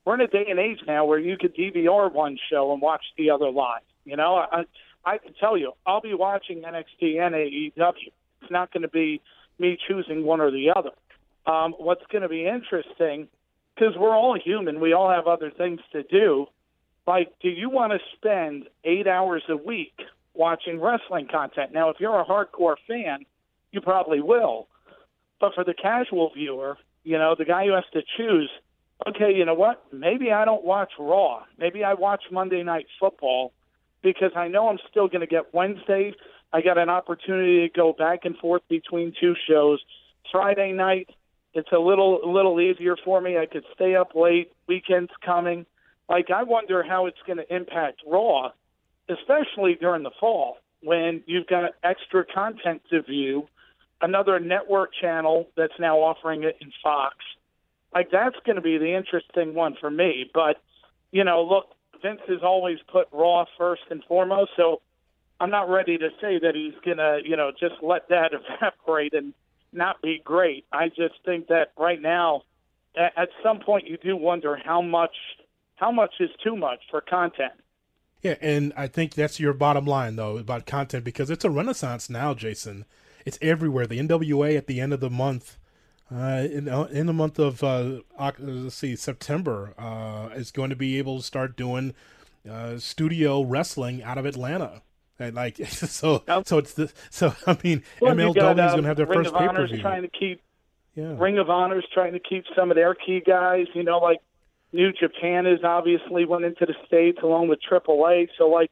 we're 0.06 0.16
in 0.16 0.22
a 0.22 0.28
day 0.28 0.46
and 0.50 0.60
age 0.60 0.80
now 0.86 1.06
where 1.06 1.20
you 1.20 1.38
could 1.38 1.56
DVR 1.56 2.12
one 2.12 2.38
show 2.50 2.74
and 2.74 2.82
watch 2.82 3.04
the 3.18 3.30
other 3.30 3.50
live. 3.50 3.82
You 4.04 4.18
know, 4.18 4.36
I 4.36 4.64
I 5.06 5.18
can 5.18 5.34
tell 5.34 5.58
you, 5.58 5.74
I'll 5.86 6.02
be 6.02 6.14
watching 6.14 6.62
NXT 6.62 7.20
and 7.20 7.36
AEW. 7.36 8.12
It's 8.42 8.52
not 8.52 8.72
going 8.72 8.84
to 8.84 8.90
be 8.90 9.22
me 9.60 9.78
choosing 9.88 10.24
one 10.24 10.42
or 10.42 10.52
the 10.52 10.72
other. 10.76 10.92
Um, 11.46 11.74
what's 11.78 12.06
going 12.12 12.22
to 12.22 12.30
be 12.30 12.46
interesting, 12.46 13.28
because 13.76 13.96
we're 13.98 14.16
all 14.16 14.38
human, 14.40 14.80
we 14.80 14.94
all 14.94 15.10
have 15.10 15.28
other 15.28 15.52
things 15.52 15.80
to 15.92 16.04
do. 16.04 16.46
Like, 17.08 17.32
do 17.42 17.50
you 17.50 17.70
want 17.70 17.94
to 17.94 18.00
spend 18.16 18.66
eight 18.84 19.08
hours 19.08 19.44
a 19.50 19.58
week 19.58 19.94
watching 20.34 20.80
wrestling 20.80 21.28
content. 21.28 21.74
Now, 21.74 21.90
if 21.90 21.98
you're 22.00 22.20
a 22.20 22.26
hardcore 22.26 22.76
fan, 22.88 23.26
you 23.72 23.82
probably 23.82 24.22
will. 24.22 24.68
But 25.40 25.54
for 25.56 25.64
the 25.64 25.74
casual 25.74 26.32
viewer, 26.34 26.78
you 27.04 27.18
know, 27.18 27.36
the 27.38 27.46
guy 27.46 27.66
who 27.66 27.74
has 27.74 27.84
to 27.94 28.02
choose, 28.18 28.50
okay, 29.08 29.34
you 29.34 29.46
know 29.46 29.54
what? 29.54 29.84
Maybe 29.92 30.32
I 30.32 30.46
don't 30.46 30.64
watch 30.64 30.92
Raw. 31.00 31.44
Maybe 31.58 31.84
I 31.84 31.94
watch 31.94 32.24
Monday 32.32 32.64
Night 32.64 32.86
Football 33.00 33.52
because 34.04 34.32
I 34.36 34.48
know 34.48 34.70
I'm 34.70 34.80
still 34.90 35.08
going 35.08 35.22
to 35.22 35.28
get 35.28 35.54
Wednesday. 35.54 36.14
I 36.54 36.62
got 36.62 36.78
an 36.78 36.90
opportunity 36.90 37.68
to 37.68 37.74
go 37.74 37.94
back 37.94 38.26
and 38.26 38.36
forth 38.38 38.62
between 38.70 39.14
two 39.20 39.36
shows. 39.48 39.80
Friday 40.32 40.72
night, 40.72 41.10
it's 41.54 41.72
a 41.72 41.80
little 41.80 42.22
a 42.24 42.30
little 42.30 42.60
easier 42.62 42.96
for 43.04 43.20
me. 43.22 43.38
I 43.38 43.46
could 43.46 43.64
stay 43.74 43.96
up 43.96 44.16
late. 44.16 44.52
Weekends 44.68 45.12
coming. 45.26 45.66
Like 46.10 46.30
I 46.30 46.44
wonder 46.44 46.84
how 46.84 47.06
it's 47.06 47.18
going 47.26 47.38
to 47.38 47.56
impact 47.56 48.02
Raw, 48.06 48.52
especially 49.10 49.76
during 49.80 50.04
the 50.04 50.12
fall 50.20 50.58
when 50.82 51.24
you've 51.26 51.48
got 51.48 51.72
extra 51.84 52.26
content 52.26 52.82
to 52.90 53.02
view, 53.02 53.48
another 54.02 54.40
network 54.40 54.92
channel 55.00 55.48
that's 55.56 55.74
now 55.80 55.98
offering 55.98 56.44
it 56.44 56.58
in 56.60 56.72
Fox. 56.84 57.16
Like 57.94 58.10
that's 58.12 58.36
going 58.46 58.56
to 58.56 58.62
be 58.62 58.78
the 58.78 58.96
interesting 58.96 59.54
one 59.54 59.76
for 59.80 59.92
me. 59.92 60.30
But 60.34 60.58
you 61.12 61.24
know, 61.24 61.44
look, 61.44 61.76
Vince 62.02 62.22
has 62.28 62.40
always 62.44 62.80
put 62.92 63.08
Raw 63.12 63.46
first 63.58 63.84
and 63.90 64.04
foremost, 64.06 64.52
so 64.58 64.82
I'm 65.40 65.50
not 65.50 65.70
ready 65.70 65.98
to 65.98 66.10
say 66.22 66.40
that 66.40 66.56
he's 66.56 66.74
to, 66.98 67.20
you 67.24 67.36
know, 67.36 67.52
just 67.52 67.76
let 67.82 68.10
that 68.10 68.32
evaporate 68.62 69.14
and 69.14 69.34
not 69.74 70.02
be 70.02 70.22
great. 70.24 70.66
I 70.72 70.90
just 70.90 71.16
think 71.26 71.48
that 71.48 71.72
right 71.78 72.02
now, 72.02 72.44
at 72.96 73.30
some 73.44 73.60
point, 73.60 73.88
you 73.88 73.98
do 73.98 74.16
wonder 74.16 74.58
how 74.64 74.82
much 74.82 75.16
how 75.76 75.92
much 75.92 76.14
is 76.20 76.30
too 76.44 76.56
much 76.56 76.80
for 76.92 77.02
content. 77.02 77.54
Yeah, 78.22 78.36
and 78.40 78.72
I 78.78 78.88
think 78.88 79.16
that's 79.16 79.40
your 79.40 79.54
bottom 79.54 79.86
line 79.86 80.16
though 80.16 80.38
about 80.38 80.68
content 80.68 81.04
because 81.04 81.30
it's 81.30 81.46
a 81.46 81.50
renaissance 81.50 82.10
now, 82.10 82.34
Jason. 82.34 82.86
It's 83.26 83.40
everywhere. 83.42 83.88
The 83.88 84.00
NWA 84.00 84.58
at 84.58 84.68
the 84.68 84.80
end 84.80 84.94
of 84.94 85.00
the 85.00 85.10
month, 85.10 85.58
uh, 86.14 86.48
in 86.52 86.68
uh, 86.68 86.84
in 86.92 87.06
the 87.06 87.14
month 87.14 87.40
of 87.40 87.64
uh, 87.64 88.02
let's 88.40 88.76
see 88.76 88.96
September, 88.96 89.74
uh, 89.78 90.30
is 90.36 90.52
going 90.52 90.70
to 90.70 90.76
be 90.76 90.98
able 90.98 91.18
to 91.18 91.24
start 91.24 91.56
doing 91.56 91.94
uh, 92.50 92.78
studio 92.78 93.42
wrestling 93.42 94.04
out 94.04 94.18
of 94.18 94.26
Atlanta. 94.26 94.82
And 95.20 95.36
like 95.36 95.58
so, 95.68 96.24
so 96.46 96.58
it's 96.58 96.74
the 96.74 96.92
so 97.10 97.34
I 97.48 97.58
mean 97.64 97.84
well, 98.02 98.16
MLW 98.16 98.36
got, 98.36 98.60
is 98.60 98.72
going 98.72 98.84
to 98.84 98.88
have 98.88 98.98
their 98.98 99.06
Ring 99.06 99.24
first 99.24 99.36
pay 99.36 99.48
per 99.48 99.68
view. 99.68 99.82
Trying 99.82 100.02
to 100.02 100.10
keep, 100.10 100.42
yeah. 100.96 101.16
Ring 101.18 101.38
of 101.38 101.50
Honor's 101.50 101.86
trying 101.94 102.14
to 102.14 102.20
keep 102.20 102.46
some 102.56 102.72
of 102.72 102.76
their 102.76 102.94
key 102.94 103.22
guys. 103.26 103.68
You 103.74 103.84
know, 103.84 104.00
like 104.00 104.20
New 104.74 104.92
Japan 104.92 105.46
is 105.46 105.60
obviously 105.64 106.26
went 106.26 106.46
into 106.46 106.66
the 106.66 106.76
states 106.88 107.20
along 107.24 107.48
with 107.48 107.60
AAA. 107.70 108.30
So 108.38 108.48
like, 108.48 108.72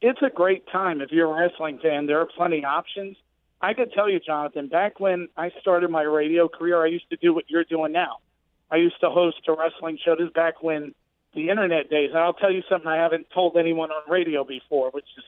it's 0.00 0.20
a 0.22 0.30
great 0.30 0.66
time 0.72 1.00
if 1.00 1.10
you're 1.12 1.30
a 1.30 1.40
wrestling 1.40 1.78
fan. 1.82 2.06
There 2.06 2.20
are 2.20 2.26
plenty 2.26 2.58
of 2.58 2.64
options. 2.64 3.16
I 3.62 3.74
could 3.74 3.92
tell 3.92 4.08
you, 4.08 4.20
Jonathan, 4.20 4.68
back 4.68 5.00
when 5.00 5.28
I 5.36 5.50
started 5.60 5.90
my 5.90 6.02
radio 6.02 6.48
career, 6.48 6.82
I 6.82 6.88
used 6.88 7.10
to 7.10 7.16
do 7.16 7.34
what 7.34 7.44
you're 7.48 7.64
doing 7.64 7.92
now. 7.92 8.18
I 8.70 8.76
used 8.76 9.00
to 9.00 9.10
host 9.10 9.38
a 9.48 9.52
wrestling 9.52 9.98
show. 10.02 10.16
This 10.16 10.30
back 10.34 10.62
when 10.62 10.94
the 11.34 11.48
internet 11.50 11.90
days. 11.90 12.10
And 12.10 12.18
I'll 12.18 12.32
tell 12.32 12.52
you 12.52 12.62
something 12.68 12.88
I 12.88 12.96
haven't 12.96 13.26
told 13.32 13.56
anyone 13.56 13.90
on 13.90 14.10
radio 14.10 14.44
before, 14.44 14.90
which 14.90 15.06
is 15.16 15.24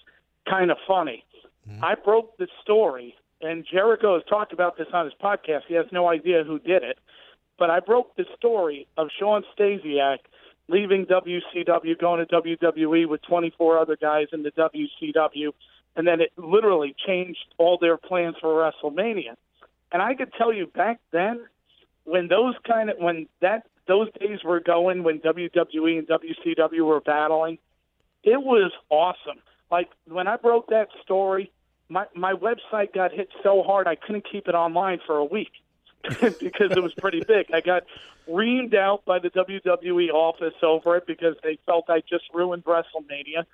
kind 0.49 0.71
of 0.71 0.77
funny. 0.87 1.25
Mm-hmm. 1.69 1.85
I 1.85 1.95
broke 1.95 2.37
the 2.39 2.49
story, 2.63 3.15
and 3.41 3.65
Jericho 3.71 4.15
has 4.15 4.25
talked 4.29 4.53
about 4.53 4.77
this 4.77 4.89
on 4.93 5.05
his 5.05 5.15
podcast. 5.23 5.63
He 5.69 5.75
has 5.75 5.87
no 5.93 6.09
idea 6.09 6.45
who 6.45 6.59
did 6.59 6.83
it. 6.83 6.99
But 7.59 7.71
I 7.71 7.81
broke 7.81 8.17
the 8.17 8.25
story 8.37 8.89
of 8.97 9.09
Shawn 9.19 9.45
Stasiak 9.57 10.19
leaving 10.69 11.07
WCW, 11.07 11.99
going 11.99 12.27
to 12.27 12.35
WWE 12.35 13.09
with 13.09 13.23
24 13.23 13.79
other 13.79 13.97
guys 13.97 14.29
in 14.33 14.43
the 14.43 14.51
WCW, 14.53 15.53
and 15.97 16.07
then 16.07 16.21
it 16.21 16.33
literally 16.37 16.95
changed 17.07 17.45
all 17.59 17.79
their 17.79 17.97
plans 17.97 18.37
for 18.41 18.49
WrestleMania. 18.49 19.37
And 19.93 20.01
I 20.01 20.15
could 20.15 20.33
tell 20.35 20.53
you 20.53 20.67
back 20.67 21.01
then, 21.11 21.41
when 22.05 22.29
those 22.29 22.55
kind 22.67 22.91
of 22.91 22.99
when 22.99 23.29
that 23.41 23.67
those 23.87 24.09
days 24.21 24.43
were 24.45 24.61
going, 24.61 25.03
when 25.03 25.21
WWE 25.21 25.99
and 25.99 26.09
WCW 26.09 26.87
were 26.87 27.01
battling, 27.01 27.59
it 28.23 28.41
was 28.41 28.73
awesome. 28.89 29.41
Like 29.71 29.91
when 30.07 30.27
I 30.27 30.37
broke 30.37 30.69
that 30.69 30.89
story, 31.03 31.51
my 31.89 32.07
my 32.15 32.33
website 32.33 32.95
got 32.95 33.13
hit 33.13 33.29
so 33.43 33.63
hard 33.63 33.87
I 33.87 33.97
couldn't 33.97 34.27
keep 34.31 34.49
it 34.49 34.55
online 34.55 35.01
for 35.07 35.17
a 35.17 35.25
week. 35.25 35.53
because 36.21 36.73
it 36.73 36.83
was 36.83 36.93
pretty 36.95 37.23
big. 37.29 37.47
I 37.55 37.61
got 37.61 37.85
reamed 38.29 38.75
out 38.75 39.05
by 39.05 39.21
the 39.21 39.31
WWE 39.31 40.11
office 40.11 40.55
over 40.61 40.97
it 40.97 41.07
because 41.07 41.37
they 41.45 41.59
felt 41.65 41.85
I 41.89 42.01
just 42.01 42.25
ruined 42.35 42.65
WrestleMania. 42.65 43.45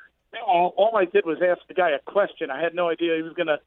All, 0.47 0.75
all 0.77 0.97
I 0.97 1.05
did 1.05 1.25
was 1.25 1.39
ask 1.43 1.67
the 1.69 1.75
guy 1.75 1.91
a 1.91 1.99
question. 2.01 2.51
I 2.51 2.63
had 2.63 2.75
no 2.75 2.89
idea 2.89 3.17
he 3.17 3.23
was 3.23 3.35
going 3.35 3.47
to 3.47 3.59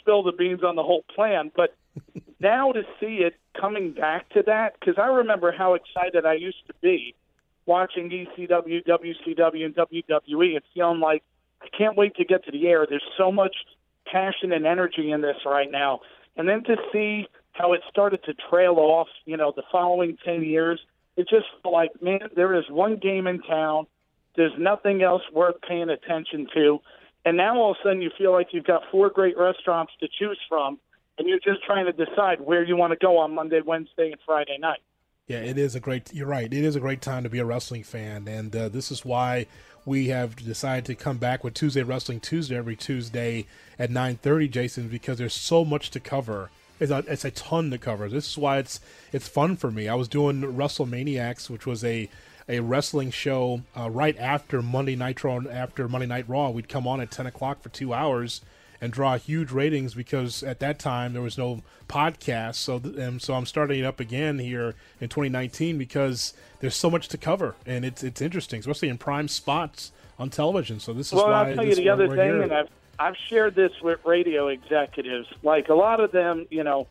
spill 0.00 0.22
the 0.22 0.32
beans 0.32 0.62
on 0.64 0.76
the 0.76 0.82
whole 0.82 1.04
plan. 1.14 1.50
But 1.54 1.76
now 2.40 2.72
to 2.72 2.82
see 2.98 3.18
it 3.18 3.34
coming 3.58 3.92
back 3.92 4.28
to 4.30 4.42
that, 4.46 4.74
because 4.78 4.94
I 4.98 5.06
remember 5.06 5.52
how 5.52 5.74
excited 5.74 6.26
I 6.26 6.34
used 6.34 6.66
to 6.66 6.74
be 6.80 7.14
watching 7.66 8.10
ECW, 8.10 8.86
WCW, 8.86 9.64
and 9.64 9.74
WWE 9.74 10.54
and 10.54 10.62
feeling 10.74 11.00
like 11.00 11.22
I 11.62 11.68
can't 11.76 11.96
wait 11.96 12.16
to 12.16 12.24
get 12.24 12.44
to 12.46 12.50
the 12.50 12.66
air. 12.66 12.86
There's 12.88 13.02
so 13.18 13.30
much 13.30 13.54
passion 14.10 14.52
and 14.52 14.66
energy 14.66 15.10
in 15.12 15.20
this 15.20 15.36
right 15.44 15.70
now. 15.70 16.00
And 16.36 16.48
then 16.48 16.64
to 16.64 16.76
see 16.92 17.26
how 17.52 17.72
it 17.72 17.82
started 17.90 18.22
to 18.24 18.34
trail 18.48 18.76
off, 18.78 19.08
you 19.24 19.36
know, 19.36 19.52
the 19.54 19.62
following 19.70 20.16
10 20.24 20.42
years. 20.42 20.80
It 21.16 21.28
just 21.28 21.46
like, 21.64 21.90
man, 22.00 22.20
there 22.34 22.54
is 22.54 22.64
one 22.70 22.96
game 22.96 23.26
in 23.26 23.40
town. 23.42 23.86
There's 24.40 24.58
nothing 24.58 25.02
else 25.02 25.20
worth 25.34 25.56
paying 25.68 25.90
attention 25.90 26.46
to. 26.54 26.78
And 27.26 27.36
now 27.36 27.58
all 27.58 27.72
of 27.72 27.76
a 27.78 27.86
sudden 27.86 28.00
you 28.00 28.10
feel 28.16 28.32
like 28.32 28.48
you've 28.52 28.64
got 28.64 28.80
four 28.90 29.10
great 29.10 29.36
restaurants 29.36 29.92
to 30.00 30.08
choose 30.18 30.38
from, 30.48 30.78
and 31.18 31.28
you're 31.28 31.40
just 31.40 31.62
trying 31.62 31.84
to 31.84 31.92
decide 31.92 32.40
where 32.40 32.64
you 32.64 32.74
want 32.74 32.94
to 32.94 32.98
go 32.98 33.18
on 33.18 33.34
Monday, 33.34 33.60
Wednesday, 33.60 34.12
and 34.12 34.20
Friday 34.24 34.56
night. 34.58 34.78
Yeah, 35.26 35.40
it 35.40 35.58
is 35.58 35.74
a 35.74 35.80
great. 35.80 36.14
You're 36.14 36.26
right. 36.26 36.50
It 36.50 36.64
is 36.64 36.74
a 36.74 36.80
great 36.80 37.02
time 37.02 37.22
to 37.24 37.28
be 37.28 37.38
a 37.38 37.44
wrestling 37.44 37.82
fan, 37.82 38.26
and 38.26 38.56
uh, 38.56 38.70
this 38.70 38.90
is 38.90 39.04
why 39.04 39.44
we 39.84 40.08
have 40.08 40.36
decided 40.36 40.86
to 40.86 40.94
come 40.94 41.18
back 41.18 41.44
with 41.44 41.52
Tuesday 41.52 41.82
Wrestling 41.82 42.20
Tuesday 42.20 42.56
every 42.56 42.76
Tuesday 42.76 43.44
at 43.78 43.90
9:30, 43.90 44.50
Jason, 44.50 44.88
because 44.88 45.18
there's 45.18 45.34
so 45.34 45.66
much 45.66 45.90
to 45.90 46.00
cover 46.00 46.48
it's 46.80 46.90
a, 46.90 47.04
it's 47.06 47.26
a 47.26 47.30
ton 47.30 47.70
to 47.70 47.78
cover. 47.78 48.08
This 48.08 48.26
is 48.26 48.38
why 48.38 48.56
it's 48.56 48.80
it's 49.12 49.28
fun 49.28 49.56
for 49.56 49.70
me. 49.70 49.86
I 49.86 49.94
was 49.94 50.08
doing 50.08 50.40
WrestleManiacs, 50.40 51.50
which 51.50 51.66
was 51.66 51.84
a 51.84 52.08
a 52.50 52.60
wrestling 52.60 53.12
show 53.12 53.62
uh, 53.78 53.88
right 53.88 54.18
after 54.18 54.60
Monday 54.60 54.96
Nitro 54.96 55.36
and 55.36 55.46
after 55.46 55.88
Monday 55.88 56.06
Night 56.06 56.28
Raw. 56.28 56.50
We'd 56.50 56.68
come 56.68 56.86
on 56.86 57.00
at 57.00 57.10
ten 57.10 57.26
o'clock 57.26 57.62
for 57.62 57.68
two 57.68 57.94
hours 57.94 58.40
and 58.80 58.92
draw 58.92 59.16
huge 59.18 59.52
ratings 59.52 59.94
because 59.94 60.42
at 60.42 60.58
that 60.60 60.78
time 60.78 61.12
there 61.12 61.22
was 61.22 61.38
no 61.38 61.62
podcast. 61.88 62.56
So 62.56 62.76
and 62.76 63.22
so 63.22 63.34
I'm 63.34 63.46
starting 63.46 63.80
it 63.80 63.84
up 63.84 64.00
again 64.00 64.38
here 64.38 64.74
in 65.00 65.08
2019 65.08 65.78
because 65.78 66.34
there's 66.60 66.74
so 66.74 66.90
much 66.90 67.08
to 67.08 67.18
cover 67.18 67.54
and 67.66 67.84
it's 67.84 68.02
it's 68.02 68.20
interesting, 68.20 68.60
especially 68.60 68.88
in 68.88 68.98
prime 68.98 69.28
spots 69.28 69.92
on 70.18 70.28
television. 70.28 70.80
So 70.80 70.92
this 70.92 71.08
is 71.08 71.14
well, 71.14 71.28
why. 71.28 71.50
I'll 71.50 71.54
tell 71.54 71.64
you 71.64 71.76
the 71.76 71.88
other 71.88 72.08
thing, 72.08 72.16
here. 72.16 72.42
and 72.42 72.52
I've 72.52 72.68
I've 72.98 73.16
shared 73.28 73.54
this 73.54 73.72
with 73.80 74.00
radio 74.04 74.48
executives. 74.48 75.28
Like 75.42 75.68
a 75.68 75.74
lot 75.74 76.00
of 76.00 76.10
them, 76.10 76.46
you 76.50 76.64
know, 76.64 76.88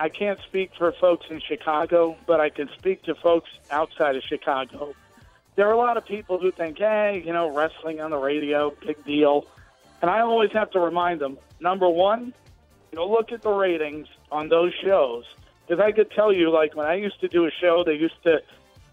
I 0.00 0.08
can't 0.08 0.40
speak 0.48 0.72
for 0.76 0.90
folks 0.92 1.26
in 1.30 1.40
Chicago, 1.40 2.16
but 2.26 2.40
I 2.40 2.48
can 2.48 2.68
speak 2.78 3.02
to 3.04 3.14
folks 3.14 3.50
outside 3.70 4.16
of 4.16 4.22
Chicago. 4.22 4.94
There 5.54 5.68
are 5.68 5.72
a 5.72 5.76
lot 5.76 5.96
of 5.96 6.06
people 6.06 6.38
who 6.38 6.50
think, 6.50 6.78
hey, 6.78 7.22
you 7.24 7.32
know, 7.32 7.54
wrestling 7.54 8.00
on 8.00 8.10
the 8.10 8.16
radio, 8.16 8.74
big 8.84 9.04
deal. 9.04 9.46
And 10.00 10.10
I 10.10 10.20
always 10.20 10.50
have 10.52 10.70
to 10.72 10.80
remind 10.80 11.20
them 11.20 11.38
number 11.60 11.88
one, 11.88 12.32
go 12.94 13.08
look 13.08 13.30
at 13.30 13.42
the 13.42 13.50
ratings 13.50 14.08
on 14.32 14.48
those 14.48 14.72
shows. 14.82 15.24
Because 15.66 15.84
I 15.84 15.92
could 15.92 16.10
tell 16.10 16.32
you, 16.32 16.50
like, 16.50 16.74
when 16.74 16.86
I 16.86 16.94
used 16.94 17.20
to 17.20 17.28
do 17.28 17.46
a 17.46 17.50
show, 17.50 17.84
they 17.84 17.94
used 17.94 18.20
to, 18.24 18.42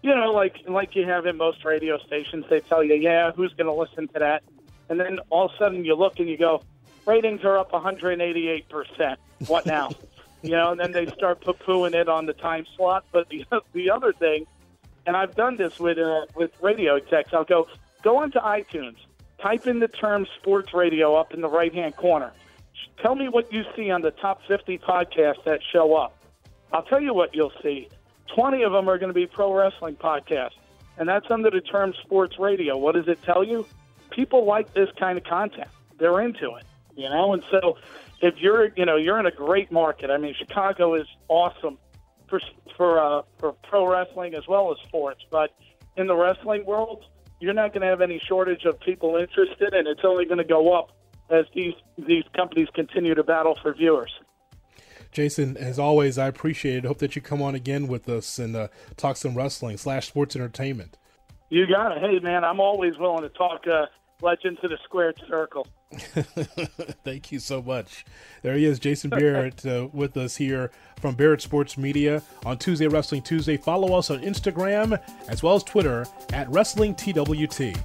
you 0.02 0.14
know, 0.14 0.30
like 0.30 0.56
like 0.68 0.94
you 0.94 1.04
have 1.06 1.26
in 1.26 1.36
most 1.36 1.64
radio 1.64 1.98
stations, 1.98 2.44
they 2.48 2.60
tell 2.60 2.84
you, 2.84 2.94
yeah, 2.94 3.32
who's 3.32 3.52
going 3.54 3.66
to 3.66 3.72
listen 3.72 4.06
to 4.08 4.18
that? 4.20 4.44
and 4.88 4.98
then 4.98 5.18
all 5.30 5.46
of 5.46 5.52
a 5.52 5.58
sudden 5.58 5.84
you 5.84 5.94
look 5.94 6.18
and 6.18 6.28
you 6.28 6.36
go, 6.36 6.62
ratings 7.06 7.44
are 7.44 7.58
up 7.58 7.72
188 7.72 8.68
percent. 8.68 9.18
What 9.46 9.66
now? 9.66 9.90
you 10.42 10.50
know, 10.50 10.70
and 10.70 10.80
then 10.80 10.92
they 10.92 11.06
start 11.06 11.40
poo-pooing 11.40 11.94
it 11.94 12.08
on 12.08 12.26
the 12.26 12.32
time 12.32 12.66
slot. 12.76 13.04
But 13.12 13.28
the 13.28 13.44
the 13.72 13.90
other 13.90 14.12
thing, 14.12 14.46
and 15.06 15.16
I've 15.16 15.34
done 15.34 15.56
this 15.56 15.78
with 15.78 15.98
uh, 15.98 16.26
with 16.34 16.50
radio 16.60 16.96
execs, 16.96 17.32
I'll 17.32 17.44
go 17.44 17.68
go 18.02 18.18
onto 18.18 18.38
iTunes, 18.38 18.96
type 19.40 19.66
in 19.66 19.78
the 19.78 19.88
term 19.88 20.26
sports 20.40 20.72
radio 20.74 21.14
up 21.16 21.34
in 21.34 21.40
the 21.40 21.48
right 21.48 21.74
hand 21.74 21.96
corner. 21.96 22.32
Tell 23.02 23.14
me 23.14 23.28
what 23.28 23.52
you 23.52 23.64
see 23.76 23.90
on 23.90 24.02
the 24.02 24.10
top 24.10 24.40
50 24.48 24.78
podcasts 24.78 25.44
that 25.44 25.60
show 25.72 25.94
up. 25.94 26.16
I'll 26.72 26.82
tell 26.82 27.00
you 27.00 27.14
what 27.14 27.34
you'll 27.34 27.52
see. 27.62 27.88
20 28.34 28.62
of 28.64 28.72
them 28.72 28.88
are 28.88 28.98
going 28.98 29.08
to 29.08 29.14
be 29.14 29.26
pro 29.26 29.52
wrestling 29.52 29.94
podcasts, 29.94 30.58
and 30.96 31.08
that's 31.08 31.30
under 31.30 31.48
the 31.48 31.60
term 31.60 31.94
sports 32.02 32.38
radio. 32.40 32.76
What 32.76 32.96
does 32.96 33.06
it 33.06 33.22
tell 33.22 33.44
you? 33.44 33.66
people 34.10 34.44
like 34.44 34.74
this 34.74 34.88
kind 34.98 35.18
of 35.18 35.24
content. 35.24 35.68
They're 35.98 36.20
into 36.20 36.54
it, 36.56 36.64
you 36.96 37.08
know. 37.08 37.32
And 37.32 37.42
so, 37.50 37.78
if 38.20 38.34
you're, 38.38 38.70
you 38.76 38.84
know, 38.84 38.96
you're 38.96 39.18
in 39.18 39.26
a 39.26 39.30
great 39.30 39.70
market. 39.70 40.10
I 40.10 40.18
mean, 40.18 40.34
Chicago 40.38 40.94
is 40.94 41.06
awesome 41.28 41.78
for 42.28 42.40
for 42.76 43.00
uh, 43.00 43.22
for 43.38 43.52
pro 43.52 43.86
wrestling 43.86 44.34
as 44.34 44.46
well 44.48 44.70
as 44.72 44.78
sports. 44.86 45.24
But 45.30 45.50
in 45.96 46.06
the 46.06 46.16
wrestling 46.16 46.64
world, 46.64 47.04
you're 47.40 47.54
not 47.54 47.72
going 47.72 47.82
to 47.82 47.88
have 47.88 48.00
any 48.00 48.20
shortage 48.26 48.64
of 48.64 48.78
people 48.80 49.16
interested, 49.16 49.74
and 49.74 49.86
it's 49.86 50.04
only 50.04 50.24
going 50.24 50.38
to 50.38 50.44
go 50.44 50.76
up 50.76 50.92
as 51.30 51.46
these 51.54 51.74
these 51.96 52.24
companies 52.34 52.68
continue 52.74 53.14
to 53.14 53.22
battle 53.22 53.58
for 53.62 53.74
viewers. 53.74 54.12
Jason, 55.10 55.56
as 55.56 55.78
always, 55.78 56.18
I 56.18 56.26
appreciate 56.26 56.78
it. 56.78 56.84
Hope 56.84 56.98
that 56.98 57.16
you 57.16 57.22
come 57.22 57.40
on 57.40 57.54
again 57.54 57.88
with 57.88 58.08
us 58.08 58.38
and 58.38 58.54
uh, 58.54 58.68
talk 58.96 59.16
some 59.16 59.34
wrestling 59.34 59.78
slash 59.78 60.08
sports 60.08 60.36
entertainment. 60.36 60.98
You 61.48 61.66
got 61.66 61.92
it. 61.92 61.98
Hey, 61.98 62.18
man, 62.18 62.44
I'm 62.44 62.60
always 62.60 62.98
willing 62.98 63.22
to 63.22 63.30
talk 63.30 63.66
uh, 63.66 63.86
Legends 64.20 64.58
of 64.64 64.70
the 64.70 64.78
Squared 64.82 65.20
Circle. 65.28 65.66
Thank 67.04 67.30
you 67.30 67.38
so 67.38 67.62
much. 67.62 68.04
There 68.42 68.54
he 68.54 68.64
is, 68.64 68.78
Jason 68.80 69.10
Barrett, 69.10 69.64
uh, 69.64 69.88
with 69.92 70.16
us 70.16 70.36
here 70.36 70.72
from 71.00 71.14
Barrett 71.14 71.40
Sports 71.40 71.78
Media 71.78 72.22
on 72.44 72.58
Tuesday 72.58 72.88
Wrestling 72.88 73.22
Tuesday. 73.22 73.56
Follow 73.56 73.96
us 73.96 74.10
on 74.10 74.20
Instagram 74.20 75.00
as 75.28 75.42
well 75.42 75.54
as 75.54 75.62
Twitter 75.62 76.04
at 76.32 76.48
Wrestling 76.50 76.96
TWT. 76.96 77.76